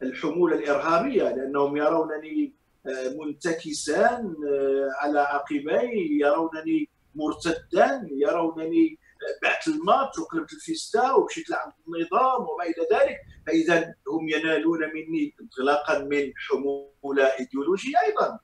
[0.01, 2.55] الحمولة الإرهابية لأنهم يرونني
[2.87, 8.99] آه، منتكسا آه، على عقبي يرونني مرتدا يرونني
[9.43, 13.17] بعت الماتش وقلبت ال fr: veste ومشيت لعند النظام وما إلى ذلك.
[13.47, 18.39] فإذا هم ينالون مني انطلاقا من حمولة إيديولوجية أيضا.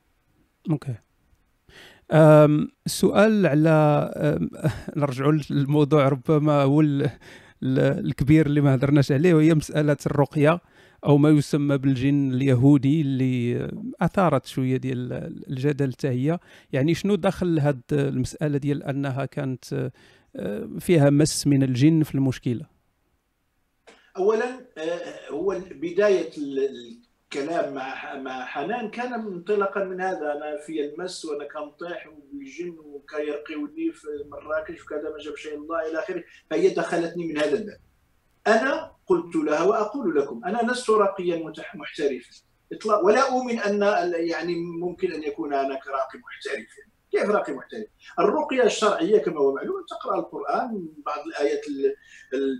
[0.72, 0.96] okay.
[2.86, 4.10] السؤال على
[4.98, 6.84] نرجعوا للموضوع ربما هو
[7.64, 10.60] الكبير اللي ما هضرناش عليه وهي مسألة الرقية.
[11.06, 13.70] أو ما يسمى بالجن اليهودي اللي
[14.02, 15.14] أثارت شوية ديال
[15.50, 16.40] الجدل حتى هي.
[16.74, 19.92] يعني شنو دخل هذه المسألة ديال أنها كانت
[20.36, 22.66] آه، فيها مس من الجن في المشكلة؟
[24.18, 24.46] اولا
[24.78, 30.34] آه، هو بداية الكلام مع مع حنان كان منطلقا من هذا.
[30.34, 36.00] أنا في المس وأنا كنطيح بالجن وكيرقيوني في مراكش وكذا ما جاب شيء الله إلى
[36.00, 36.24] آخره.
[36.50, 37.89] فهي دخلتني من هذا الباب.
[38.50, 42.30] أنا قلت لها وأقول لكم أنا لست راقيا محترفا
[43.04, 43.82] ولا أؤمن أن
[44.16, 46.68] يعني ممكن أن يكون هناك راقي محترف.
[47.12, 47.86] كيف راقي محترف؟
[48.20, 51.62] الرقية الشرعية كما هو معلوم ان تقرأ القرآن بعض الآيات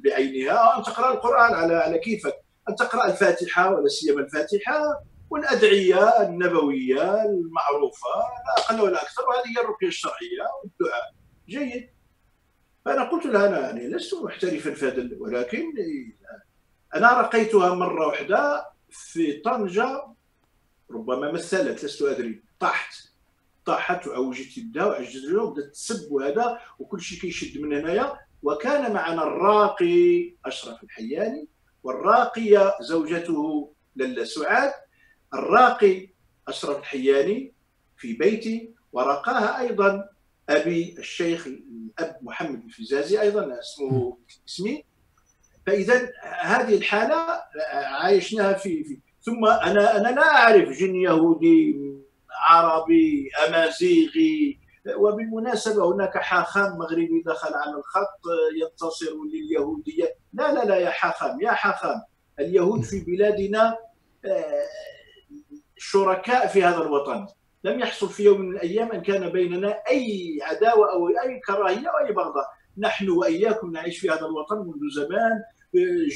[0.04, 2.36] بعينها أن تقرأ القرآن على على كيفك.
[2.70, 9.64] أن تقرأ الفاتحة ولا سيما الفاتحة والأدعية النبوية المعروفة لا أقل ولا أكثر وهذه هي
[9.64, 11.14] الرقية الشرعية والدعاء.
[11.50, 11.90] جيد.
[12.90, 15.64] فأنا قلت لها أنا يعني لست محترفا في هذا ولكن
[16.96, 20.04] أنا رقيتها مرة واحدة في طنجة
[20.92, 22.44] ربما مثلت لست أدري.
[22.60, 22.94] طحت
[23.66, 28.20] طاحت وعوجت يدها وعجزت وبدأت تسب وهذا وكل شيء كيشد من هنايا.
[28.44, 31.48] وكان معنا الراقي أشرف الحياني
[31.84, 34.72] والراقيه زوجته لاله سعاد
[35.34, 36.10] الراقي
[36.48, 37.54] أشرف الحياني
[37.98, 40.10] في بيتي ورقاها أيضا
[40.50, 41.48] أبي الشيخ
[41.90, 44.18] الأب محمد الفزازي أيضا اسمه
[44.48, 44.86] اسمي.
[45.68, 46.12] فاذا
[46.42, 47.42] هذه الحالة
[47.74, 51.76] عايشناها في, في ثم أنا أنا لا أعرف جن يهودي
[52.50, 54.60] عربي أمازيغي.
[54.98, 58.22] وبالمناسبة هناك حاخام مغربي دخل على الخط
[58.62, 60.16] ينتصر لليهودية.
[60.34, 62.02] لا لا لا يا حاخام يا حاخام.
[62.40, 63.78] اليهود في بلادنا
[64.26, 64.68] آه،
[65.78, 67.28] شركاء في هذا الوطن.
[67.64, 72.08] لم يحصل في يوم من الأيام أن كان بيننا أي عداوة أو أي كراهية أو
[72.08, 72.46] أي بغضاء
[72.78, 75.44] نحن وإياكم نعيش في هذا الوطن منذ زمان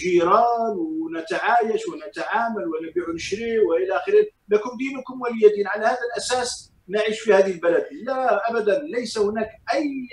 [0.02, 4.26] جيران ونتعايش ونتعامل ونبيع ونشري وإلى آخره.
[4.50, 5.68] لكم دينكم ولي دين.
[5.68, 7.86] على هذا الأساس نعيش في هذه البلد.
[7.92, 10.10] لا ابدا ليس هناك أي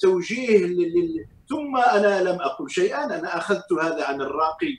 [0.00, 1.26] توجيه لل...
[1.48, 3.04] ثم أنا لم أقل شيئا.
[3.04, 4.76] أنا أخذت هذا عن الراقي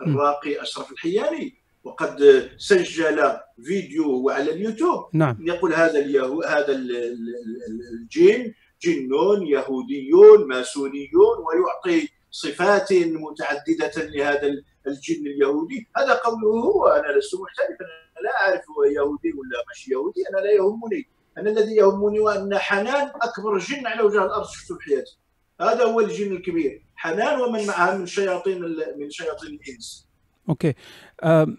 [0.00, 1.59] الراقي أشرف الحياني.
[1.84, 5.08] وقد سجل فيديو على اليوتيوب.
[5.12, 5.36] نعم.
[5.40, 14.46] يقول هذا اليهو هذا الجن جنون يهوديون ماسونيون ويعطي صفات متعددة لهذا
[14.86, 15.88] الجن اليهودي.
[15.96, 16.88] هذا قوله هو.
[16.88, 20.20] أنا لست محترفا أنا لا أعرف هو يهودي ولا مش يهودي.
[20.30, 21.06] أنا لا يهمني.
[21.38, 25.18] أنا الذي يهمني وأن حنان أكبر جن على وجه الأرض شفته في حياتي.
[25.60, 26.82] هذا هو الجن الكبير.
[26.96, 28.62] حنان ومن معها من شياطين
[28.98, 30.09] من شياطين الإنس.
[30.50, 30.74] okay.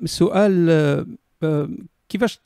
[0.05, 1.07] سؤال
[2.09, 2.39] كيفاش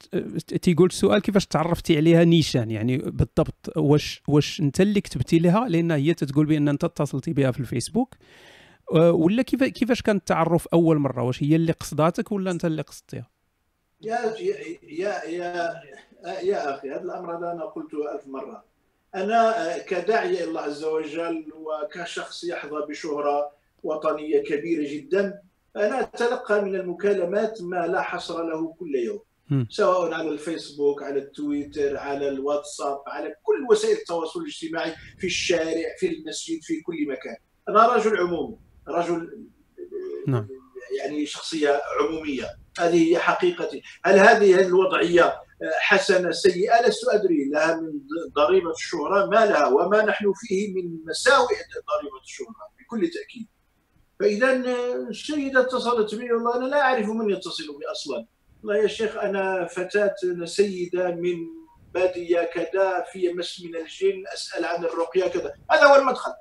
[0.62, 5.92] تيقول السؤال كيفاش تعرفتي عليها نيشان؟ يعني بالضبط واش واش أنت اللي كتبتي لها؟ لأن
[5.92, 8.16] هي تتقول بأن أنت اتصلتي بها في الفيسبوك.
[8.94, 12.82] آه، ولا كيف كيفاش كان التعرف أول مرة؟ واش هي اللي قصداتك ولا أنت اللي
[12.82, 13.30] قصدتيها؟
[14.02, 14.18] يا
[14.84, 15.74] يا يا
[16.44, 18.64] يا أخي هذا الامر هذا أنا قلته ألف مرة.
[19.16, 23.52] أنا كداعيه إلى الله عز وجل وكشخص يحظى بشهرة
[23.84, 25.42] وطنية كبيرة جدا
[25.76, 29.22] أنا أتلقى من المكالمات ما لا حصر له كل يوم.
[29.70, 36.08] سواء على الفيسبوك على التويتر على الواتساب على كل وسائل التواصل الاجتماعي في الشارع في
[36.08, 37.36] المسجد في كل مكان.
[37.70, 38.58] أنا رجل عمومي
[38.88, 39.46] رجل
[40.28, 40.48] نعم.
[41.00, 42.46] يعني شخصية عمومية.
[42.80, 43.82] هذه هي حقيقتي.
[44.06, 45.34] هل هذه الوضعية
[45.80, 47.50] حسنة سيئة؟ لست أدري.
[47.50, 47.92] لها من
[48.36, 51.56] ضريبة الشهرة ما لها وما نحن فيه من مساوئ
[51.92, 53.48] ضريبة الشهرة بكل تأكيد.
[54.20, 54.52] فإذا
[55.10, 58.26] السيده اتصلت بي والله أنا لا أعرف من يتصل بي أصلا.
[58.64, 61.36] والله يا شيخ أنا فتاة سيدة من
[61.94, 65.54] بادية كذا في مس من الجن أسأل عن الرقية كذا.
[65.72, 66.32] هذا هو المدخل.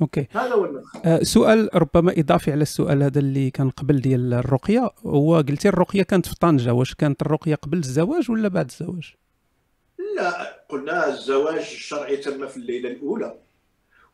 [0.00, 0.26] okay.
[0.30, 1.00] هذا هو المدخل.
[1.04, 4.90] آه سؤال ربما إضافي على السؤال هذا اللي كان قبل ديال الرقية.
[5.06, 6.72] هو قلتي الرقية كانت في طنجة.
[6.72, 9.14] واش كانت الرقية قبل الزواج ولا بعد الزواج؟
[10.16, 13.34] لا قلنا الزواج الشرعي تم في الليلة الأولى.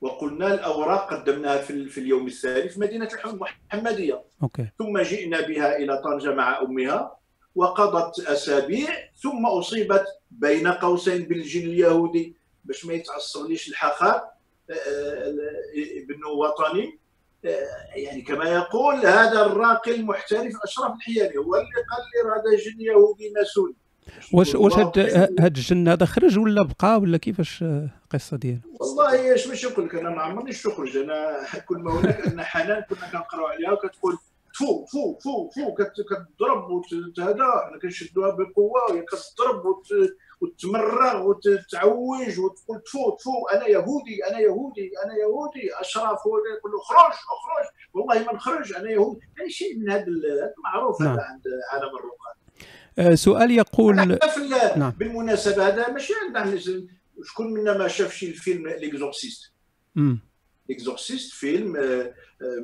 [0.00, 4.24] وقلنا الأوراق قدمناها في, في اليوم الثالث في مدينة المحمدية.
[4.42, 4.68] أوكي.
[4.78, 7.16] ثم جئنا بها إلى طنجة مع أمها
[7.54, 8.88] وقضت أسابيع
[9.22, 12.36] ثم أصيبت بين قوسين بالجن اليهودي.
[12.64, 14.20] باش ما يتعصبليش الحخام
[15.96, 16.98] ابن وطني.
[17.94, 23.32] يعني كما يقول هذا الراقي المحترف أشرف الحياني هو اللي قال لي هذا جن يهودي
[23.36, 23.74] ماسوني
[24.32, 24.98] واش واش هاد
[25.40, 29.94] هاد الجن هذا خرج ولا بقى ولا كيفاش القصة ديالو؟ والله اش باش نقول لك
[29.94, 31.36] أنا ما عمرنيش تخرج أنا
[31.68, 34.18] كل ما هناك أن حنان كنا كنقراو عليها وكتقول
[34.58, 39.62] تفو تفو تفو تفو كتضرب وتهدى حنا كنشدوها بقوة وهي كتضرب
[40.40, 45.80] وتمرغ وتتعوج وتقول تفو تفو أنا يهودي أنا يهودي أنا يهودي.
[45.80, 49.20] أشراف هو يقول له خرج اخرج والله ما نخرج أنا يهودي.
[49.38, 51.12] يعني شيء من هذا المعروف نعم.
[51.12, 51.42] هذا عند
[51.72, 52.25] عالم الرقاد أه
[53.14, 54.18] سؤال يقول
[54.76, 54.90] نعم.
[54.90, 56.60] بالمناسبة هذا ماشي عندنا
[57.24, 59.52] شكون منا ما شافش الفيلم L'Exorciste
[60.68, 61.76] L'Exorciste فيلم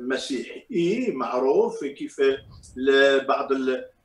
[0.01, 2.21] مسيحي معروف كيف
[3.27, 3.49] بعض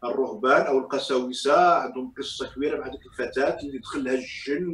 [0.04, 4.72] الرهبان أو القساوسة عندهم قصة كبيرة مع هذيك الفتاة اللي دخلها الجن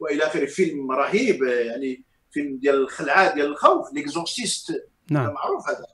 [0.00, 0.46] وإلى آخره.
[0.46, 5.34] فيلم رهيب يعني فيلم ديال الخلعة ديال الخوف L'Exorciste نعم.
[5.34, 5.86] معروف هذا.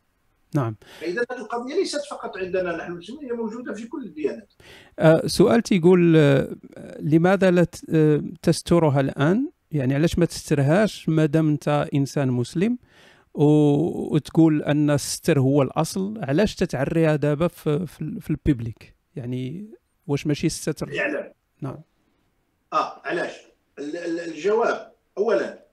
[0.55, 0.77] نعم.
[1.01, 4.53] فاذا هذه القضية ليست فقط عندنا نحن المسلمين هي موجودة في كل الديانات.
[4.99, 6.13] أه سؤال تيقول
[7.01, 7.67] لماذا لا
[8.43, 12.79] تسترها الآن؟ يعني علاش ما تسترهاش ما دام أنت إنسان مسلم؟
[13.35, 19.71] وتقول أن الستر هو الأصل علاش تتعريها دابا في, في, في ال public؟ يعني
[20.07, 21.79] واش ماشي الستر؟ الاعلام نعم.
[22.73, 23.33] آه علاش؟
[23.79, 25.68] الجواب اولا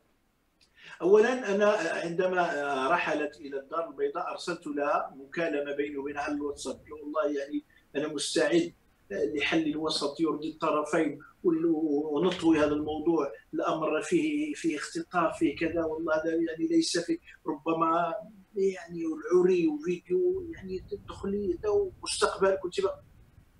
[1.02, 1.70] اولا أنا
[2.04, 2.43] عندما
[2.91, 6.82] رحلت إلى الدار البيضاء أرسلت لها مكالمة بيني وبينها على الواتساب.
[6.91, 7.64] والله يعني
[7.96, 8.74] أنا مستعد
[9.12, 13.32] لحل الوسط يرضي الطرفين ونطوي هذا الموضوع.
[13.54, 15.84] الأمر فيه فيه اختطاف فيه كذا.
[15.84, 18.14] والله هذا يعني ليس في ربما
[18.56, 21.60] يعني العري وفيديو يعني تدخلي
[22.04, 22.74] مستقبل كنت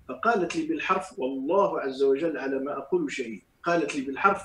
[0.08, 4.42] فقالت لي بالحرف والله عز وجل على ما أقول شهيد قالت لي بالحرف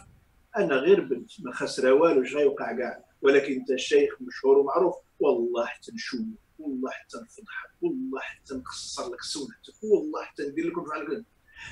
[0.58, 5.66] أنا غير بنت ما خسره والو اش غيوقع كاع؟ ولكن انت الشيخ مشهور ومعروف والله
[5.66, 6.22] حتى نشوف
[6.60, 11.26] والله حتى نفضحك والله حتى نكسر لك سمعتك والله حتى ندير لك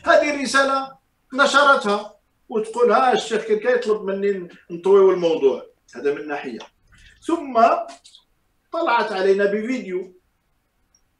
[0.05, 0.97] هذه الرساله
[1.33, 2.19] نشرتها
[2.49, 5.65] وتقول ها الشيخ كان يطلب مني نطويو الموضوع
[5.95, 6.59] هذا من ناحية.
[7.27, 7.61] ثم
[8.71, 10.13] طلعت علينا بفيديو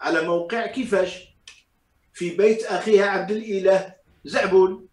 [0.02, 1.30] على موقع كيفاش؟
[2.14, 3.94] في بيت أخيها عبد الإله
[4.26, 4.89] زعبول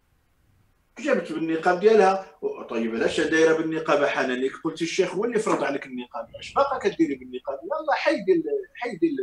[1.01, 2.27] جابت بالنقاب ديالها.
[2.71, 6.29] طيب علاش دايرة بالنقاب؟ حنانيك قلت الشيخ هو اللي فرض عليك النقاب.
[6.39, 8.45] اش باقا كديري بالنقاب؟ يلا حيدي
[8.75, 9.17] حيدي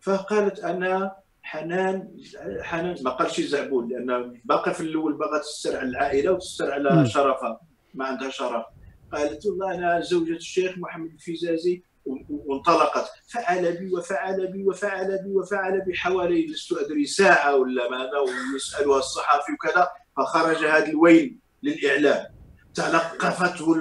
[0.00, 2.16] فقالت أنا حنان
[2.62, 7.60] حنان ما قالش زعبول لأن باقي في الأول باغا تستر على العائلة وتستر على شرفها.
[7.94, 8.64] ما عندها شرف.
[9.12, 11.82] قالت والله أنا زوجة الشيخ محمد الفيزازي
[12.30, 13.12] وانطلقت.
[13.28, 18.98] فعل بي وفعل بي وفعل بي وفعل بي حوالي لست أدري ساعة ولا ماذا ويسألها
[18.98, 19.88] الصحافي وكذا.
[20.16, 22.26] فخرج هذا الويل للإعلام.
[22.74, 23.74] تلقفته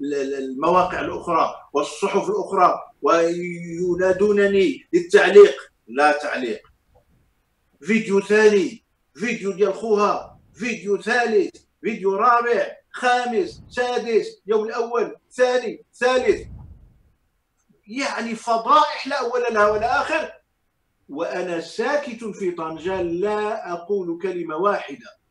[0.00, 5.54] المواقع الأخرى والصحف الأخرى وينادونني للتعليق.
[5.88, 6.60] لا تعليق.
[7.82, 8.84] فيديو ثاني
[9.14, 11.50] فيديو ديال خوها فيديو ثالث
[11.82, 16.46] فيديو رابع خامس سادس يوم الأول ثاني ثالث.
[17.86, 20.32] يعني فضائح لا أول لها ولا آخر.
[21.08, 25.23] وأنا ساكت في طنجة لا أقول كلمة واحدة.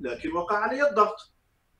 [0.00, 1.32] لكن وقع علي الضغط.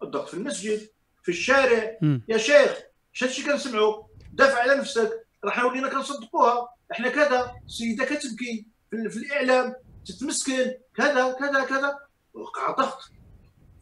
[0.02, 0.88] الضغط في المسجد
[1.22, 1.98] في الشارع.
[2.02, 2.18] م.
[2.28, 2.80] يا شيخ
[3.12, 5.26] شتشي كنسمعوا دافع على نفسك.
[5.44, 6.68] راح ولينا كنصدقوها.
[6.92, 8.66] إحنا كذا السيده كتبكي.
[8.90, 9.74] في, في الإعلام
[10.06, 10.74] تتمسكن.
[10.96, 11.98] كذا كذا كذا.
[12.34, 12.98] وقع ضغط.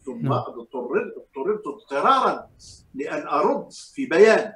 [0.05, 2.49] ثم اضطررت اضطررت اضطرارا
[2.95, 4.53] لأن أرد في بيان.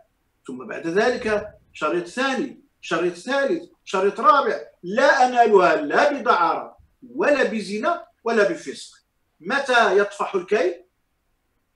[0.47, 4.59] ثم بعد ذلك شريط ثاني شريط ثالث شريط رابع.
[4.83, 6.77] لا أنالها لا بدعاره
[7.15, 9.02] ولا بزنا ولا بفسق.
[9.45, 10.85] متى يطفح الكيل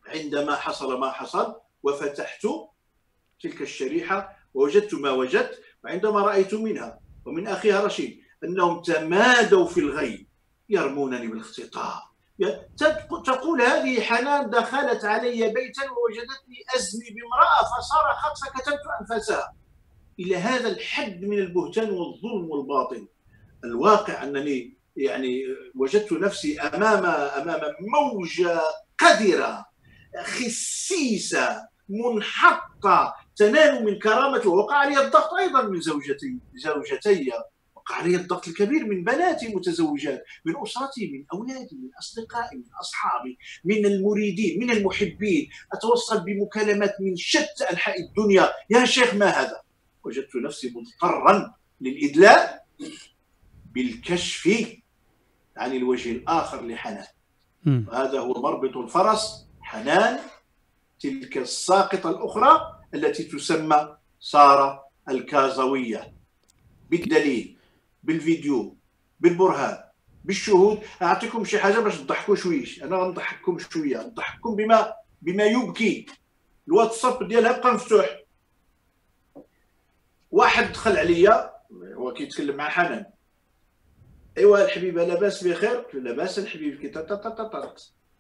[0.08, 2.48] عندما حصل ما حصل وفتحت
[3.42, 10.28] تلك الشريحة ووجدت ما وجدت وعندما رأيت منها ومن أخيها رشيد أنهم تمادوا في الغي
[10.70, 12.08] يرمونني بالاختطاف
[13.26, 19.54] تقول هذه حنان دخلت علي بيتا ووجدتني أزني بامرأة فصرخت فكتمت أنفاسها.
[20.20, 23.08] إلى هذا الحد من البهتان والظلم والباطل
[23.64, 25.44] الواقع أنني يعني
[25.76, 28.62] وجدت نفسي امام أمام موجة
[28.98, 29.66] قذره
[30.24, 37.32] خسيسه منحطه تنال من كرامه وقع لي الضغط أيضا من زوجتي زوجتي.
[37.76, 43.38] وقع علي الضغط الكبير من بناتي متزوجات من أسرتي من أولادي من أصدقائي من أصحابي
[43.66, 45.50] من المريدين من المحبين.
[45.74, 48.50] أتوصل بمكالمات من شتى أنحاء الدنيا.
[48.70, 49.62] يا شيخ ما هذا؟
[50.04, 52.66] وجدت نفسي مضطرا للإدلاء
[53.74, 54.48] بالكشف
[55.58, 57.06] عن الوجه الآخر لحنان.
[57.94, 60.20] هذا هو مربط الفرس حنان
[61.00, 66.14] تلك الساقطة الأخرى التي تسمى سارة الكازوية.
[66.90, 67.58] بالدليل
[68.04, 68.78] بالفيديو
[69.20, 69.84] بالبرهان
[70.26, 70.80] بالشهود.
[71.02, 73.98] أعطيكم شي حاجة باش تضحكوا شويش أنا غنضحككم شوية.
[73.98, 76.06] نضحككم بما بما يبكي.
[76.68, 78.24] الواتساب ديالها بقى مفتوح.
[80.32, 81.52] واحد دخل عليا
[81.94, 83.06] هو كيتكلم مع حنان.
[84.38, 85.86] ايوا الحبيبه لاباس بخير.
[85.94, 86.92] لاباس الحبيب كي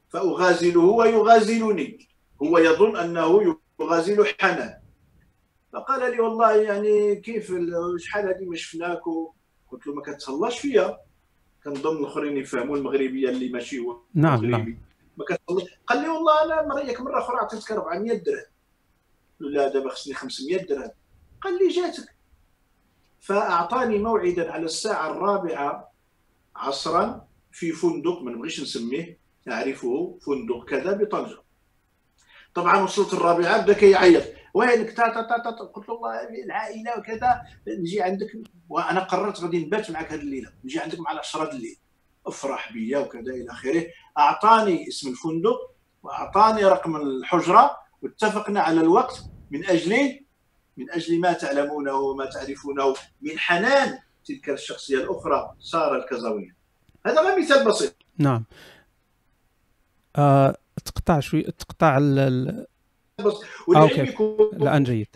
[0.09, 2.07] فأغازله ويغازلني
[2.43, 4.79] هو يظن أنه يغازل حنان
[5.73, 7.53] فقال لي والله يعني كيف
[7.97, 9.01] شحال هذه ما شفناك
[9.71, 10.97] قلت له ما كتهلاش فيا.
[11.63, 14.77] كنظن الآخرين يفهموا المغربية اللي ماشي هو نعم نعم.
[15.17, 15.25] ما
[15.87, 18.45] قال لي والله أنا مريك مرة أخرى عطيتك 400 درهم.
[19.39, 20.91] لا دابا خصني 500 درهم.
[21.41, 22.15] قال لي جاتك.
[23.19, 25.91] فأعطاني موعدا على الساعة الرابعة
[26.57, 29.19] عصرا في فندق ما نبغيش نسميه
[29.51, 31.37] اعرفه فندق كذا بطنجة.
[32.55, 37.41] طبعا وصلت الرابعة بدا كيعيط وينك؟ تا تا تا تا قلت له والله العائلة وكذا.
[37.67, 38.31] نجي عندك
[38.69, 40.53] وأنا قررت غادي نبات معك هذه الليلة.
[40.65, 41.77] نجي عندك مع 10 الليل.
[42.27, 43.85] أفرح بيا وكذا إلى آخره.
[44.17, 45.57] أعطاني اسم الفندق
[46.03, 49.23] وأعطاني رقم الحجرة واتفقنا على الوقت.
[49.51, 50.19] من أجل
[50.77, 52.95] من أجل ما تعلمونه وما تعرفونه.
[53.21, 53.99] من حنان.
[54.27, 56.55] تلك الشخصية الأخرى سارة الكزاوية.
[57.05, 57.95] هذا غير مثال بسيط.
[58.17, 58.43] نعم.
[60.15, 62.19] آه تقطع شوي تقطع ال
[63.19, 64.01] آه أوكي.
[64.53, 65.15] الان جيد.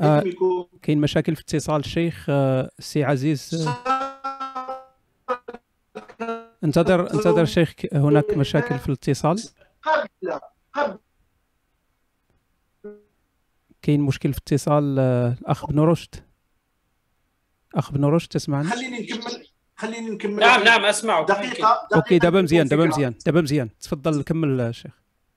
[0.00, 0.24] آه
[0.82, 3.68] كاين مشاكل في اتصال الشيخ آه سي عزيز.
[3.68, 4.84] آه
[6.64, 9.42] انتظر انتظر شيخ هناك مشاكل في الاتصال.
[13.82, 16.23] كاين مشكل في اتصال آه الأخ بن رشد.
[17.74, 19.46] أخ بن رشد تسمعني؟ خليني نكمل
[19.76, 20.40] خليني نكمل.
[20.40, 24.92] نعم نعم أسمعك دقيقه, دقيقة okay دابا مزيان دابا مزيان دابا مزيان تفضل كمل الشيخ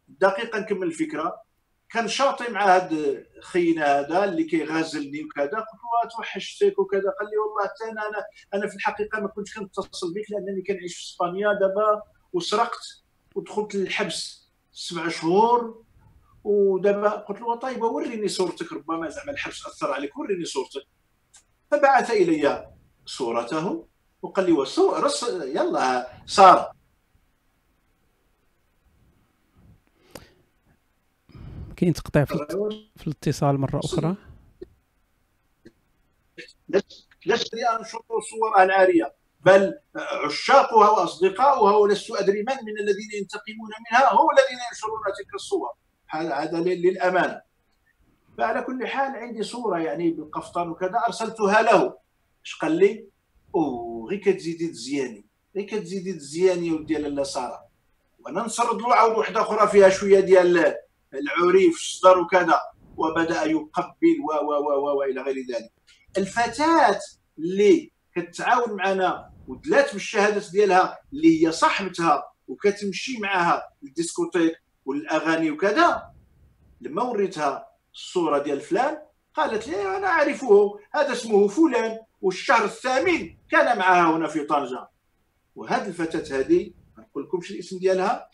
[0.07, 1.47] دقيقة نكمل الفكرة.
[1.89, 7.01] كان شاطي مع هذا خينا هذا اللي كيغازلني وكذا قلت له توحشتك وكذا.
[7.19, 10.95] قال لي والله حتى أنا أنا أنا في الحقيقة ما كنتش كنتصل بك لأنني كنعيش
[10.95, 12.01] في إسبانيا دابا
[12.33, 13.03] وسرقت
[13.35, 15.83] ودخلت للحبس سبع شهور
[16.43, 20.96] ودابا قلت له طيب وريني صورتك ربما زعما الحبس أثر عليك وريني صورتك.
[21.72, 22.72] فبعث إلي
[23.05, 23.88] صورته.
[24.22, 25.07] وقال لي وصور
[25.43, 26.72] يلا صار.
[31.78, 32.38] كاين تقطيع في,
[32.95, 34.15] في الاتصال مرة أخرى؟
[37.26, 38.01] لست أنشر
[38.32, 39.15] صورها العاريه
[39.45, 39.80] بل
[40.26, 45.70] عشاقها وأصدقاؤها ولست أدري من من الذين ينتقمون منها هم الذين ينشرون تلك الصور.
[46.07, 47.41] هذا للامانه
[48.38, 51.97] فعلى كل حال عندي صورة يعني بالقفطان وكذا أرسلتها له.
[52.45, 53.07] اش قال لي؟
[53.55, 55.25] أو غير كتزيدي تزياني
[55.55, 57.67] غير كتزيدي تزياني ودي لاله ساره
[58.19, 60.57] وأنا نسرد له عاود وحده أخرى فيها شوية ديال
[61.13, 62.59] العري في الصدر وكذا.
[62.97, 65.71] وبدأ يقبل و و و و إلى غير ذلك.
[66.17, 66.99] الفتاة
[67.38, 74.53] اللي كتعاون معنا ودلات بالشهادات ديالها اللي هي صاحبتها وكتمشي معها للديسكوتيك
[74.85, 76.03] والأغاني وكذا
[76.81, 77.66] لما وريتها
[77.97, 78.97] الصورة ديال فلان
[79.33, 84.87] قالت لي أنا أعرفه هذا اسمه فلان والشهر الثامن كان معها هنا في طنجة.
[85.55, 88.29] وهذه الفتاة هذه ما نقول لكمش الاسم ديالها؟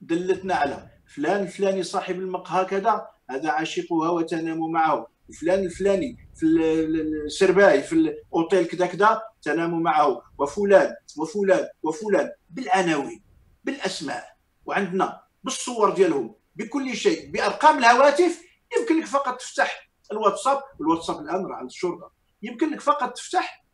[0.00, 5.06] دلتنا على فلان الفلاني صاحب المقهى كذا هذا عاشقها وتنام معه.
[5.40, 10.22] فلان الفلاني في السرباي في الاوتيل كذا كذا تنام معه.
[10.38, 13.22] وفلان وفلان وفلان بالعناوين
[13.64, 18.44] بالأسماء وعندنا بالصور ديالهم بكل شيء بأرقام الهواتف
[18.80, 22.12] يمكن لك فقط تفتح الواتساب الواتساب الآن راه عند الشرطة.
[22.42, 23.64] يمكن لك فقط تفتح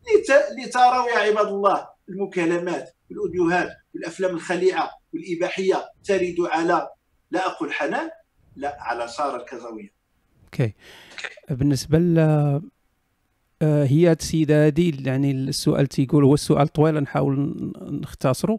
[0.59, 6.89] لتروا يا عباد الله المكالمات الأوديوهات والافلام الخليعة والاباحيه ترد على
[7.31, 8.11] لا أقول حنان
[8.57, 9.93] لا على سارة الكزويه
[10.45, 10.75] أوكي.
[11.51, 12.19] بالنسبة ل
[13.63, 18.59] آه، هي السيدة هذه يعني السؤال تيقول هو السؤال طويل نحاول نختصره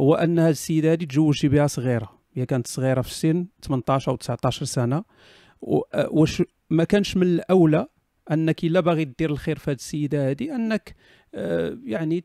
[0.00, 2.18] هو أن السيدة هذه تزوجتي بها صغيرة.
[2.34, 5.04] هي كانت صغيرة في السن 18 أو 19 سنة.
[5.60, 7.86] واش ما كانش من الأولى
[8.30, 10.94] أنك إلا باغي دير الخير في هذه السيدة هذه أنك
[11.34, 12.24] آه، يعني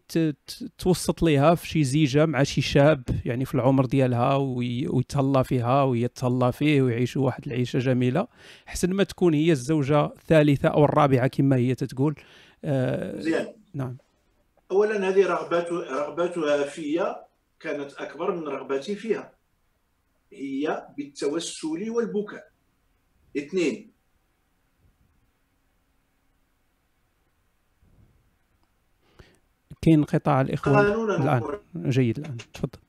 [0.77, 6.07] توسط ليها في شي زيجة مع شي شاب يعني في العمر ديالها ويتهلا فيها وهي
[6.07, 8.27] تهلا فيه ويعيشوا واحد العيشة جميلة
[8.67, 12.15] احسن ما تكون هي الزوجة الثالثة أو الرابعة كما هي تتقول.
[12.63, 13.47] مزيان.
[13.73, 13.97] نعم.
[14.71, 17.15] اولا هذه رغبات رغباتها فيا
[17.59, 19.31] كانت أكبر من رغبتي فيها
[20.33, 22.52] هي بالتوسل والبكاء.
[23.37, 23.93] اثنين
[29.81, 31.59] كاين انقطاع الإخوان الآن.
[31.75, 32.37] جيد الآن.
[32.37, 32.79] تفضل.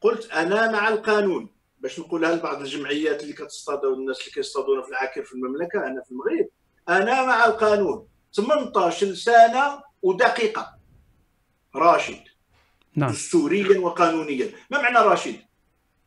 [0.00, 1.48] قلت أنا مع القانون.
[1.80, 6.10] باش نقولها لبعض الجمعيات اللي كتصطاد والناس اللي كيصطادونا في العاكر في المملكة أنا في
[6.10, 6.48] المغرب.
[6.88, 8.08] أنا مع القانون.
[8.32, 10.78] 18 سنه ودقيقة.
[11.74, 12.22] راشد.
[12.94, 13.10] نعم.
[13.10, 14.50] دستوريا وقانونيا.
[14.70, 15.40] ما معنى راشد؟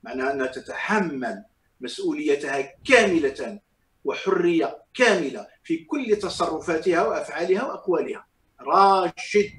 [0.03, 1.43] معنى أنها تتحمل
[1.81, 3.59] مسؤوليتها كاملة
[4.05, 8.25] وحرية كاملة في كل تصرفاتها وأفعالها وأقوالها.
[8.61, 9.51] راشد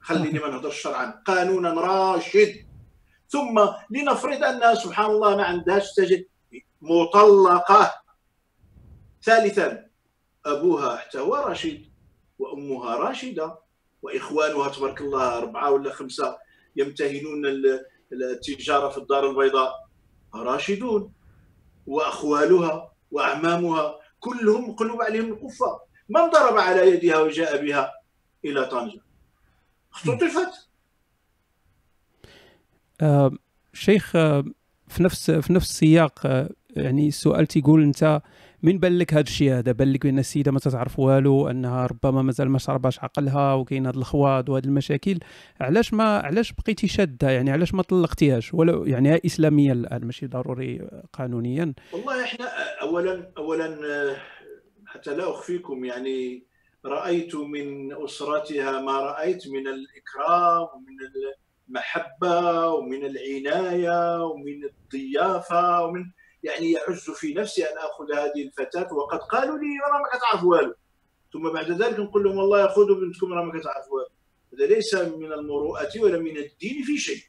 [0.00, 1.22] خليني ما نهضرش شرعا.
[1.26, 2.66] قانونا راشد.
[3.28, 6.26] ثم لنفرض انها سبحان الله ما عندهاش تجد
[6.80, 7.92] مطلقة.
[9.22, 9.86] ثالثا
[10.46, 11.84] أبوها حتى هو راشد
[12.38, 13.58] وأمها راشدة
[14.02, 16.38] وإخوانها تبارك الله أربعة ولا خمسة
[16.76, 17.42] يمتهنون
[18.12, 19.72] التجارة في الدار البيضاء.
[20.34, 21.12] راشدون.
[21.86, 27.92] وأخوالها وأعمامها كلهم قلوب عليهم القفه من ضرب على يدها وجاء بها
[28.44, 29.00] إلى طنجة؟
[29.92, 30.68] اختطفت
[33.00, 33.30] آه
[33.72, 34.44] شيخ آه
[34.88, 38.22] في نفس في نفس السياق آه يعني السؤال تيقول أنت
[38.62, 42.22] من بان لك هذا الشيء هذا؟ بان لك بأن السيدة ما تتعرف والو أنها ربما
[42.22, 45.18] مازال ما شرباش عقلها وكاين هاد الخواض وهاد المشاكل.
[45.60, 50.88] علاش ما علاش بقيتي شادة؟ يعني علاش ما طلقتيهاش؟ ولو يعني اسلاميا الآن ماشي ضروري
[51.12, 51.74] قانونيا.
[51.92, 52.44] والله إحنا
[52.82, 54.16] اولا اولا
[54.86, 56.46] حتى لا أخفيكم يعني
[56.84, 60.96] رأيت من أسرتها ما رأيت من الإكرام ومن
[61.68, 66.04] المحبة ومن العناية ومن الضيافة ومن
[66.42, 70.74] يعني يعز في نفسي أن آخذ هذه الفتاة وقد قالوا لي أنا ما كتعرف والو.
[71.32, 74.08] ثم بعد ذلك نقول لهم والله خذوا بنتكم أنا ما كتعرف والو.
[74.54, 77.22] هذا ليس من المروءة ولا من الدين في شيء.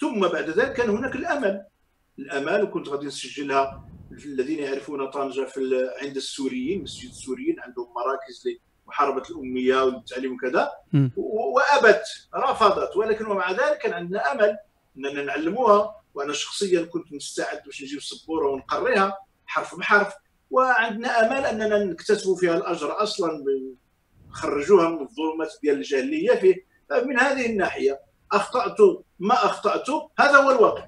[0.00, 1.64] ثم بعد ذلك كان هناك الأمل.
[2.18, 3.88] الأمل وكنت غادي نسجلها
[4.24, 8.48] الذين يعرفون طنجة في عند السوريين مسجد السوريين عندهم مراكز
[8.86, 10.72] لمحاربة الأمية والتعليم وكذا.
[11.16, 12.96] وأبت رفضت.
[12.96, 14.58] ولكن ومع ذلك كان عندنا أمل
[14.96, 15.94] أننا نعلموها.
[16.14, 19.12] وأنا شخصيا كنت مستعد باش نجيب سبورة ونقريها
[19.46, 20.12] حرف بحرف
[20.50, 23.44] وعندنا امل أننا نكتسبوا فيها الأجر أصلا
[24.30, 26.54] نخرجوها من الظلمات ديال الجاهلية فيه
[27.06, 28.00] من هذه الناحية.
[28.32, 28.76] أخطأت
[29.18, 30.84] ما أخطأت هذا هو الواقع.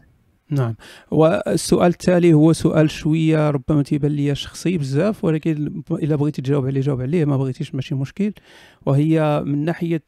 [0.50, 0.76] نعم.
[1.10, 6.80] والسؤال التالي هو سؤال شوية ربما تيبان لي شخصي بزاف ولكن إلا بغيتي تجاوب عليه
[6.80, 8.32] جاوب عليه ما بغيتيش ماشي مشكل.
[8.86, 10.02] وهي من ناحية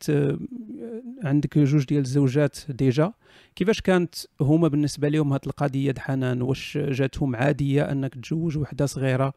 [1.24, 3.12] عندك جوج ديال الزوجات ديجا
[3.56, 9.32] كيفاش كانت هما بالنسبة لهم هذه القضية حنان؟ واش جاتهم عادية أنك تزوج وحدة صغيرة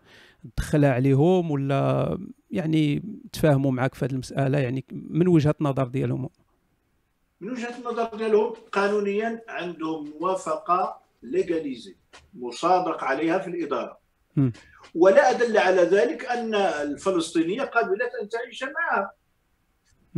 [0.55, 2.17] تدخلها عليهم ولا
[2.51, 3.03] يعني
[3.33, 6.29] تفاهموا معك في هذه المسألة؟ يعني من وجهة النظر ديالهم؟
[7.41, 11.95] من وجهة النظر ديالهم قانونيا عندهم موافقة ليغاليزي
[12.33, 13.97] مصادق عليها في الإدارة.
[14.35, 14.49] م.
[14.95, 19.11] ولا أدل على ذلك أن الفلسطينية قبلت أن تعيش معها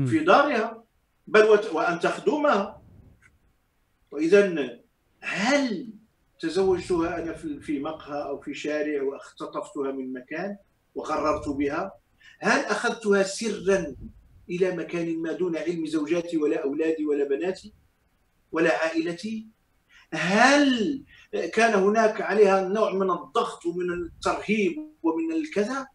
[0.07, 0.83] في دارها
[1.27, 1.43] بل
[1.73, 2.81] وأن تخدمها.
[4.12, 4.80] واذا
[5.22, 5.89] هل
[6.39, 10.58] تزوجتها أنا في مقهى أو في شارع واختطفتها من مكان
[10.95, 11.91] وقررت بها؟
[12.39, 13.95] هل أخذتها سرا
[14.49, 17.74] إلى مكان ما دون علم زوجاتي ولا أولادي ولا بناتي
[18.51, 19.47] ولا عائلتي؟
[20.14, 21.03] هل
[21.53, 25.88] كان هناك عليها نوع من الضغط ومن الترهيب ومن الكذا؟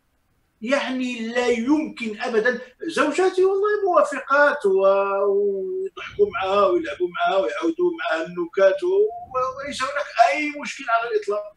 [0.63, 2.61] يعني لا يمكن ابدا.
[2.87, 11.11] زوجاتي والله موافقات ويضحكوا معها ويلعبوا معها ويعودوا معها النكات وليس هناك أي مشكل على
[11.11, 11.57] الإطلاق.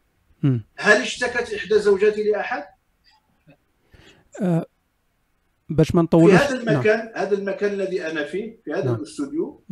[0.76, 2.64] هل اشتكت إحدى زوجاتي لأحد؟
[4.40, 4.66] أه
[5.68, 6.36] باش ما نطولش.
[6.36, 7.12] في هذا المكان نعم.
[7.14, 8.94] هذا المكان الذي أنا فيه في هذا نعم.
[8.94, 9.64] الأستوديو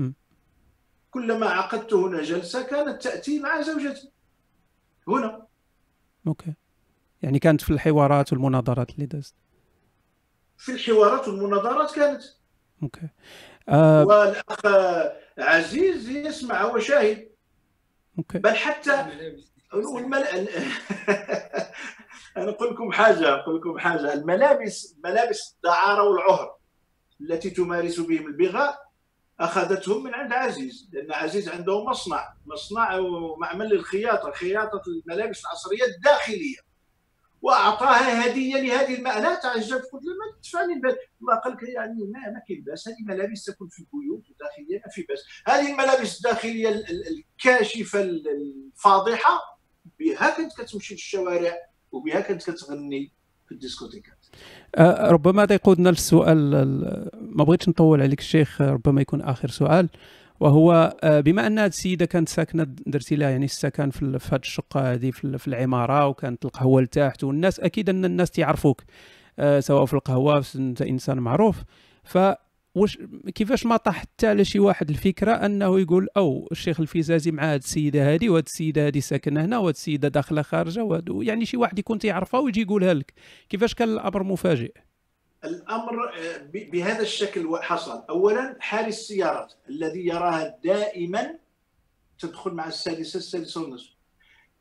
[1.11, 4.11] كلما عقدت هنا جلسة كانت تأتي مع زوجتي.
[5.09, 5.47] هنا.
[6.27, 6.55] okay.
[7.25, 9.35] يعني كانت في الحوارات والمناظرات اللي دازت
[10.59, 12.23] في الحوارات والمناظرات كانت.
[12.83, 13.09] okay.
[13.69, 14.67] آه والأخ
[15.39, 17.29] عزيز يسمع هو شاهد.
[18.19, 18.39] okay.
[18.39, 19.07] بل حتى
[19.73, 20.25] والمل...
[22.37, 24.13] أنا أقول لكم حاجة أقول لكم حاجة.
[24.13, 26.57] الملابس ملابس الدعارة والعهر
[27.21, 28.79] التي تمارس بهم البغاء
[29.41, 36.64] أخذتهم من عند عزيز لأن عزيز عنده مصنع مصنع ومعمل للخياطة خياطة الملابس العصرية الداخلية.
[37.45, 40.73] واعطاها هدية لهذه المرأة تعجبت قلت له ما تدفعني
[41.21, 44.93] الله قال لك يعني ما ما كاين باس هذه ملابس تكون في البيوت الداخلية ما
[44.93, 45.25] في باس.
[45.47, 49.61] هذه الملابس الداخلية الكاشفة الفاضحة
[49.99, 51.55] بها كنت كتمشي للشوارع
[51.93, 53.13] وبها كنت كتغني
[53.47, 54.27] في الديسكوتيكات.
[54.75, 56.51] أه ربما هذا يقودنا للسؤال
[57.21, 59.89] ما بغيتش نطول عليك الشيخ ربما يكون آخر سؤال.
[60.41, 64.93] وهو آه، بما أن هذه السيدة كانت ساكنة درتي لها يعني السكن في هذه الشقة
[64.93, 68.83] هذه في العمارة وكانت القهوة لتحت والناس أكيد أن الناس تعرفوك
[69.39, 71.63] آه، سواء في القهوة انت إنسان معروف.
[72.05, 72.19] ف
[72.75, 72.99] واش
[73.35, 77.59] كيفاش ما طاح حتى على شي واحد الفكرة أنه يقول أو الشيخ الفيزازي مع هذه
[77.59, 81.99] السيدة هذه وهذه السيدة هذه ساكنة هنا وهذه السيدة داخلة خارجة يعني شي واحد يكون
[81.99, 83.13] تيعرفها ويجي يقولها لك.
[83.49, 84.73] كيفاش كان الأمر مفاجئ؟
[85.45, 88.05] الأمر آه، بهذا الشكل حصل.
[88.11, 91.39] اولا حال السيارات الذي يراها دائما
[92.19, 93.95] تدخل مع السادسه السادسه ونصف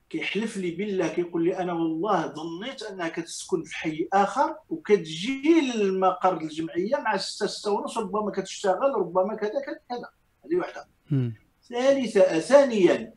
[0.10, 6.38] كيحلف لي بالله كيقول لي أنا والله ظنيت أنها كتسكن في حي آخر وكتجي للمقر
[6.42, 10.10] الجمعية مع 6 6 ونص ربما كتشتغل ربما كذا كذا كذا.
[10.46, 10.88] هذه واحدة
[11.70, 13.14] ثالثا ثانيا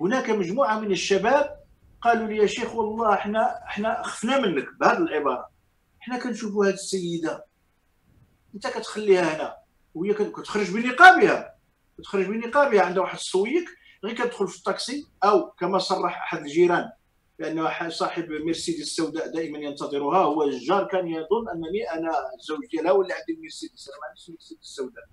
[0.00, 1.56] هناك مجموعة من الشباب
[2.00, 5.48] قالوا لي يا شيخ والله إحنا إحنا خفنا منك بهذه العبارة.
[6.06, 7.44] حنا كنشوفوا هذه السيدة.
[8.54, 9.56] انت كتخليها هنا
[9.94, 11.56] وهي كتخرج بنقابها
[11.98, 13.68] كتخرج بنقابها عندها واحد السويك
[14.04, 16.90] غير كتدخل في الطاكسي أو كما صرح أحد الجيران
[17.38, 22.10] بأن صاحب مرسيدس السوداء دائما ينتظرها هو الجار كان يظن أنني أنا
[22.40, 25.04] الزوج ديالها ولا عندي المرسيدس أنا ما عنديش المرسيدس السوداء.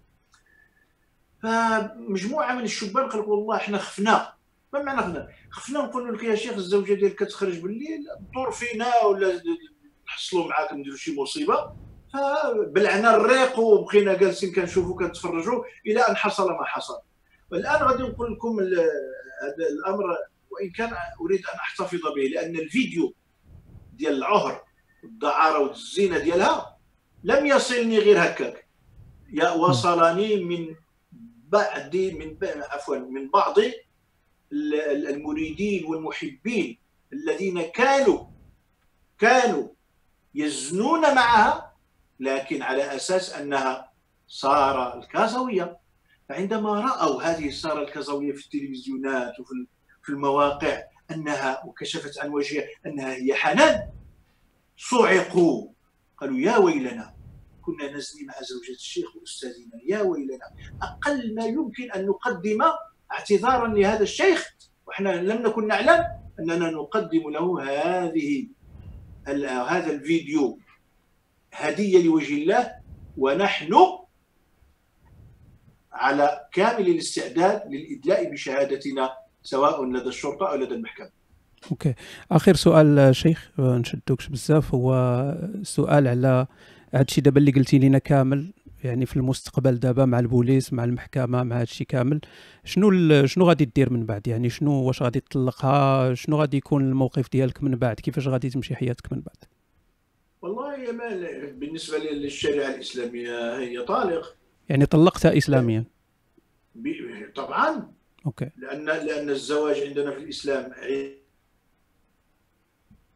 [1.44, 4.34] فمجموعة من الشبان قالوا والله إحنا خفنا.
[4.74, 9.42] ما معنى خفنا؟ خفنا نقول لك يا شيخ الزوجة ديالك كتخرج بالليل دور فينا ولا
[10.14, 11.74] نحصلوا معاك نديروا شي مصيبة
[12.14, 16.98] فبلعنا الريق وبقينا جالسين كنشوفوا كنتفرجوا إلى أن حصل ما حصل.
[17.52, 20.04] والان غادي نقول لكم هذا الأمر
[20.52, 23.14] وإن كان أريد أن أحتفظ به لأن الفيديو
[23.94, 24.64] ديال العهر
[25.04, 26.78] والدعارة والزينة ديالها
[27.24, 28.68] لم يصلني غير هكاك.
[29.34, 30.76] يا وصلني من
[31.50, 32.38] بعد من
[32.72, 33.56] عفوا من بعض
[34.54, 36.78] المريدين والمحبين
[37.14, 38.26] الذين كانوا
[39.20, 39.68] كانوا
[40.36, 41.74] يزنون معها
[42.20, 43.92] لكن على أساس أنها
[44.28, 45.78] سارة الكازوية.
[46.30, 49.54] فعندما رأوا هذه السارة الكازوية في التلفزيونات وفي
[50.04, 53.90] في المواقع أنها وكشفت عن وجهها أنها هي حنان
[54.78, 55.68] صعقوا.
[56.18, 57.14] قالوا يا ويلنا
[57.62, 59.80] كنا نزني مع زوجة الشيخ وأستاذنا.
[59.86, 60.52] يا ويلنا
[60.82, 62.62] أقل ما يمكن أن نقدم
[63.12, 64.56] اعتذارا لهذا الشيخ
[64.88, 66.06] وإحنا لم نكن نعلم
[66.40, 68.48] أننا نقدم له هذه
[69.28, 70.60] هذا الفيديو
[71.54, 72.72] هدية لوجه الله
[73.18, 73.74] ونحن
[75.92, 79.14] على كامل الاستعداد للإدلاء بشهادتنا
[79.44, 81.10] سواء لدى الشرطة أو لدى المحكمة.
[81.72, 81.94] أوكي.
[82.32, 84.76] آخر سؤال شيخ نشدوكش بزاف.
[84.76, 84.92] هو
[85.64, 86.48] سؤال على
[86.94, 88.54] هذا الشيء دابا اللي قلتي لنا كامل.
[88.84, 92.22] يعني في المستقبل دابا مع البوليس مع المحكمة مع هذا الشيء كامل.
[92.64, 97.32] شنو شنو غادي دير من بعد؟ يعني شنو واش غادي تطلقها؟ شنو غادي يكون الموقف
[97.32, 99.38] ديالك من بعد؟ كيفاش غادي تمشي حياتك من بعد؟
[100.42, 104.36] والله يا مال بالنسبة للشريعة الإسلامية هي طالق.
[104.70, 105.84] يعني طلقتها اسلاميا؟
[107.36, 107.92] طبعا.
[108.26, 108.50] okay.
[108.58, 110.72] لأن لأن الزواج عندنا في الإسلام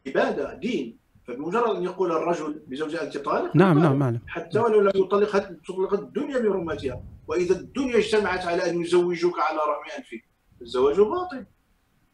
[0.06, 0.96] عبادة دين.
[1.28, 4.20] فبمجرد أن يقول الرجل لزوجه أنت طالق نعم نعم معلم.
[4.26, 9.98] حتى ولو لم يطلقها تطلق الدنيا بحرمتها وإذا الدنيا اجتمعت على أن يزوجوك على رغم
[9.98, 10.24] أنفك
[10.62, 11.46] الزواج باطل.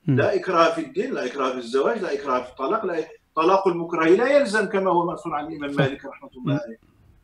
[0.07, 3.05] لا إكراه في الدين لا إكراه في الزواج لا إكراه في الطلاق لا
[3.37, 6.79] طلاق المكره لا يلزم كما هو مأثور عن الإمام مالك رحمة الله عليه.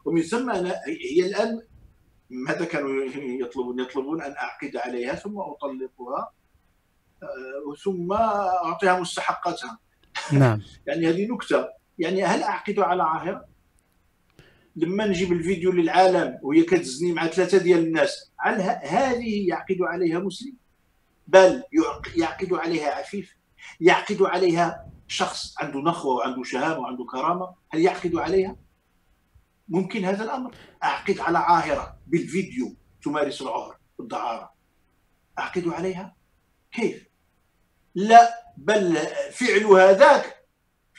[0.05, 1.62] ومن ثم أنا هي الآن
[2.31, 6.33] ماذا كانوا يطلبون؟ يطلبون أن أعقد عليها ثم أطلقها
[7.23, 9.79] آه، ثم أعطيها مستحقاتها.
[10.33, 10.62] نعم.
[10.87, 11.80] يعني هذه نكتة.
[12.01, 13.44] يعني هل أعقد على عاهره
[14.77, 20.56] لما نجيب الفيديو للعالم وهي كتزني مع ثلاثة ديال الناس هل هذه يعقد عليها مسلم؟
[21.27, 21.62] بل
[22.16, 23.36] يعقد عليها عفيف؟
[23.81, 28.56] يعقد عليها شخص عنده نخوة وعنده شهامة وعنده كرامة؟ هل يعقد عليها؟
[29.68, 30.55] ممكن هذا الأمر.
[30.85, 34.52] أعقد على عاهرة بالفيديو تمارس العهر والدعارة.
[35.39, 36.16] أعقد عليها؟
[36.72, 37.09] كيف؟
[37.94, 38.98] لا بل
[39.32, 40.40] فعل هذاك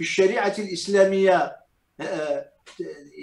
[0.01, 1.57] في الشريعة الإسلامية
[1.99, 2.51] آه،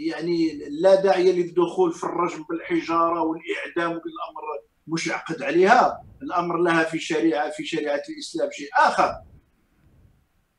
[0.06, 4.42] يعني لا داعي للدخول في الرجم بالحجارة والإعدام بالأمر
[4.86, 6.02] مش يعقد عليها.
[6.22, 9.14] الأمر لها في شريعة في شريعة الإسلام شيء آخر.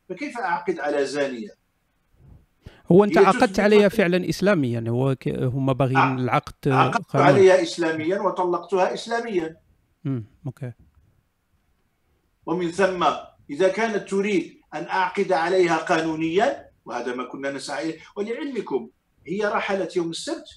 [0.09, 1.49] فكيف أعقد على زانية؟
[2.91, 9.57] هو أنت عقدت عليها فعلا اسلاميا هو هم باغيين العقد عقدت عليها اسلاميا وطلقتها اسلاميا.
[10.05, 10.71] امم أوكي.
[12.45, 13.05] ومن ثم
[13.49, 17.99] إذا كانت تريد أن أعقد عليها قانونيا وهذا ما كنا نسعى إليه.
[18.15, 18.89] ولعلمكم
[19.27, 20.47] هي رحلت يوم السبت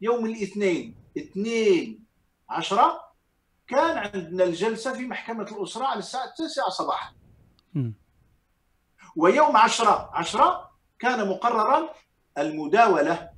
[0.00, 2.04] يوم الاثنين اثنين
[2.50, 3.06] عشرة
[3.68, 7.14] كان عندنا الجلسة في محكمة الأسرة على الساعة التاسعة صباحا.
[7.74, 7.92] م.
[9.16, 11.90] ويوم عشرة عشرة كان مقررا
[12.38, 13.30] المداولة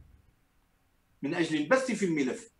[1.22, 2.50] من أجل البث في الملف.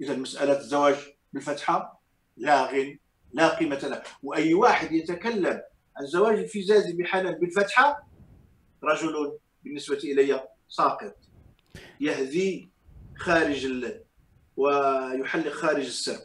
[0.00, 0.96] إذا مسألة الزواج
[1.32, 2.00] بالفتحة
[2.36, 2.84] لاغ
[3.32, 5.62] لا قيمة له وأي واحد يتكلم
[5.96, 8.08] عن زواج الفزاز بحنان بالفتحة
[8.84, 11.16] رجل بالنسبة إلي ساقط
[12.00, 12.70] يهذي
[13.16, 14.04] خارج ال...
[14.56, 16.18] ويحلق خارج السر.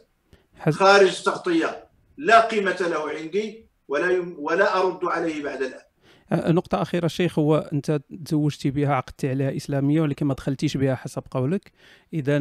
[0.70, 4.36] خارج تغطية لا قيمة له عندي ولا يم...
[4.38, 5.89] ولا أرد عليه بعد الآن
[6.32, 11.22] نقطة أخيرة شيخ هو أنت تزوجتي بها عقدتي عليها إسلامية ولكن ما دخلتيش بها حسب
[11.30, 11.72] قولك.
[12.14, 12.38] إذا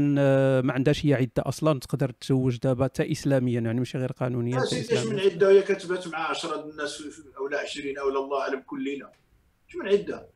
[0.62, 4.66] ما عندهاش هي عدة أصلا تقدر تزوج دابا تا إسلاميا يعني ماشي غير قانونيا لا
[4.66, 7.04] سيدي من عدة؟ وهي كتبت مع 10 الناس
[7.38, 9.10] أو لا 20 أو لا الله أعلم كل ليلة
[9.68, 10.30] شو من عدة؟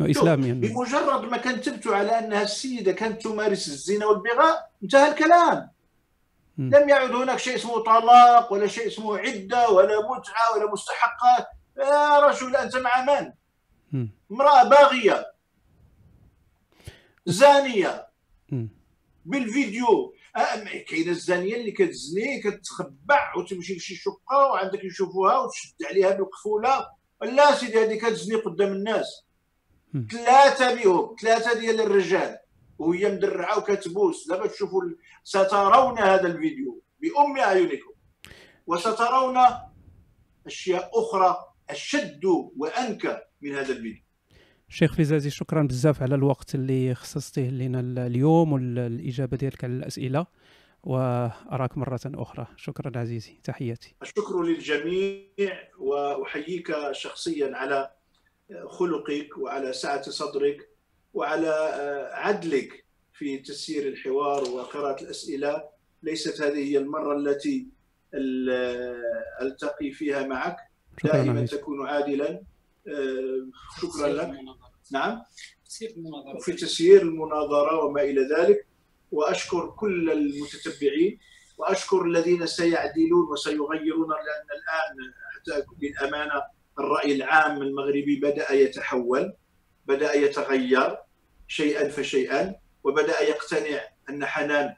[0.00, 0.52] إسلاميا.
[0.52, 5.70] بمجرد ما كتبت على أنها السيدة كانت تمارس الزنا والبغاء انتهى الكلام.
[6.58, 11.46] لم يعد هناك شيء اسمه طلاق ولا شيء اسمه عدة ولا متعة ولا مستحقات
[11.78, 13.32] يا رجل أنت مع من؟
[14.32, 15.32] امرأة باغية
[17.26, 18.06] زانية.
[19.24, 20.14] بالفيديو.
[20.88, 26.86] كاينة الزانية اللي كتزني كتخبع وتمشي لشي شقة وعندك يشوفوها وتشد عليها بالقفوله
[27.22, 29.24] لا سيدي هذه كتزني قدام الناس.
[30.10, 32.38] ثلاثة بهم ثلاثة ديال الرجال.
[32.78, 34.28] وهي مدرعة وكتبوس.
[34.28, 34.82] دابا تشوفوا
[35.24, 37.92] سترون هذا الفيديو بأم أعينكم.
[38.66, 39.38] وسترون
[40.46, 42.24] أشياء أخرى أشد
[42.56, 44.02] وأنكى من هذا الفيديو.
[44.68, 50.26] شيخ فيزازي شكرا بزاف على الوقت اللي خصصتيه لنا اليوم والإجابة ديالك على الأسئلة
[50.82, 52.46] وأراك مرة أخرى.
[52.56, 53.40] شكرا عزيزي.
[53.44, 53.94] تحياتي.
[54.02, 55.24] الشكر للجميع
[55.78, 57.90] وأحييك شخصيا على
[58.66, 60.68] خلقك وعلى سعة صدرك
[61.14, 61.70] وعلى
[62.12, 65.64] عدلك في تسيير الحوار وقراءة الأسئلة.
[66.02, 67.66] ليست هذه هي المرة التي
[69.42, 70.56] ألتقي فيها معك.
[71.04, 72.42] دائما تكون عادلا.
[73.80, 74.30] شكرا لك.
[74.92, 75.22] نعم.
[76.40, 78.66] في تسيير المناظرة وما إلى ذلك.
[79.12, 81.18] وأشكر كل المتتبعين.
[81.58, 86.42] وأشكر الذين سيعدلون وسيغيرون لأن الآن حتى للأمانة
[86.78, 89.32] الرأي العام المغربي بدأ يتحول
[89.86, 90.96] بدأ يتغير
[91.48, 92.54] شيئا فشيئا
[92.84, 93.80] وبدأ يقتنع
[94.10, 94.74] أن حنان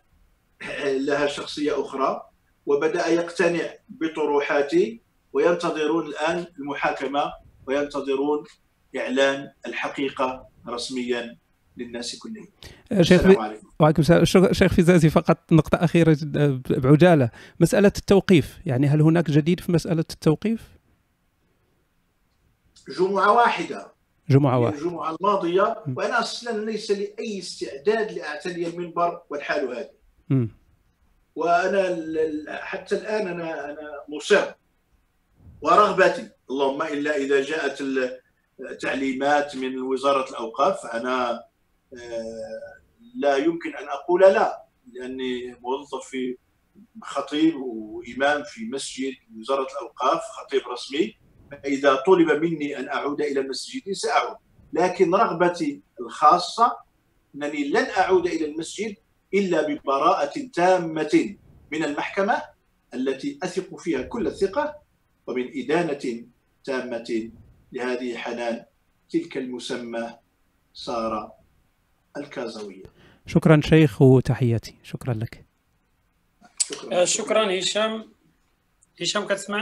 [0.84, 2.22] لها شخصية أخرى
[2.66, 5.02] وبدأ يقتنع بطروحاتي
[5.32, 7.32] وينتظرون الآن المحاكمة
[7.66, 8.44] وينتظرون
[8.96, 11.36] إعلان الحقيقة رسميا
[11.76, 12.48] للناس كلهم.
[13.02, 13.22] شيخ
[13.80, 14.52] وعليكم السلام.
[14.52, 16.16] شيخ فيزازي فقط نقطة أخيرة
[16.70, 17.30] بعجالة.
[17.60, 20.68] مسألة التوقيف يعني هل هناك جديد في مسألة التوقيف؟
[22.98, 23.92] جمعة واحدة.
[24.30, 24.78] جمعة واحدة.
[24.78, 29.90] الجمعة الماضية وأنا أصلا ليس لي أي استعداد لأعتلي المنبر والحال هذه
[30.28, 30.48] م.
[31.34, 31.96] وأنا
[32.60, 34.52] حتى الآن أنا أنا مصر
[35.62, 36.30] ورغبتي.
[36.50, 37.78] اللهم إلا إذا جاءت
[38.70, 41.44] التعليمات من وزارة الأوقاف فانا
[43.14, 46.36] لا يمكن أن أقول لا لأني موظف في
[47.02, 51.16] خطيب وإمام في مسجد وزارة الأوقاف خطيب رسمي.
[51.50, 54.36] فإذا طلب مني أن أعود إلى المسجد سأعود.
[54.72, 56.76] لكن رغبتي الخاصة
[57.34, 58.96] أنني لن أعود إلى المسجد
[59.34, 61.36] إلا ببراءة تامة
[61.72, 62.42] من المحكمة
[62.94, 64.81] التي أثق فيها كل الثقة
[65.26, 66.24] ومن إدانة
[66.64, 67.30] تامة
[67.72, 68.64] لهذه حنان
[69.10, 70.18] تلك المسمى
[70.74, 71.32] صار
[72.16, 72.84] الكازوية.
[73.26, 74.74] شكرا شيخ وتحياتي.
[74.82, 75.44] شكرا لك.
[76.58, 78.12] شكرا, شكرا هشام.
[79.00, 79.60] هشام كتسمعني؟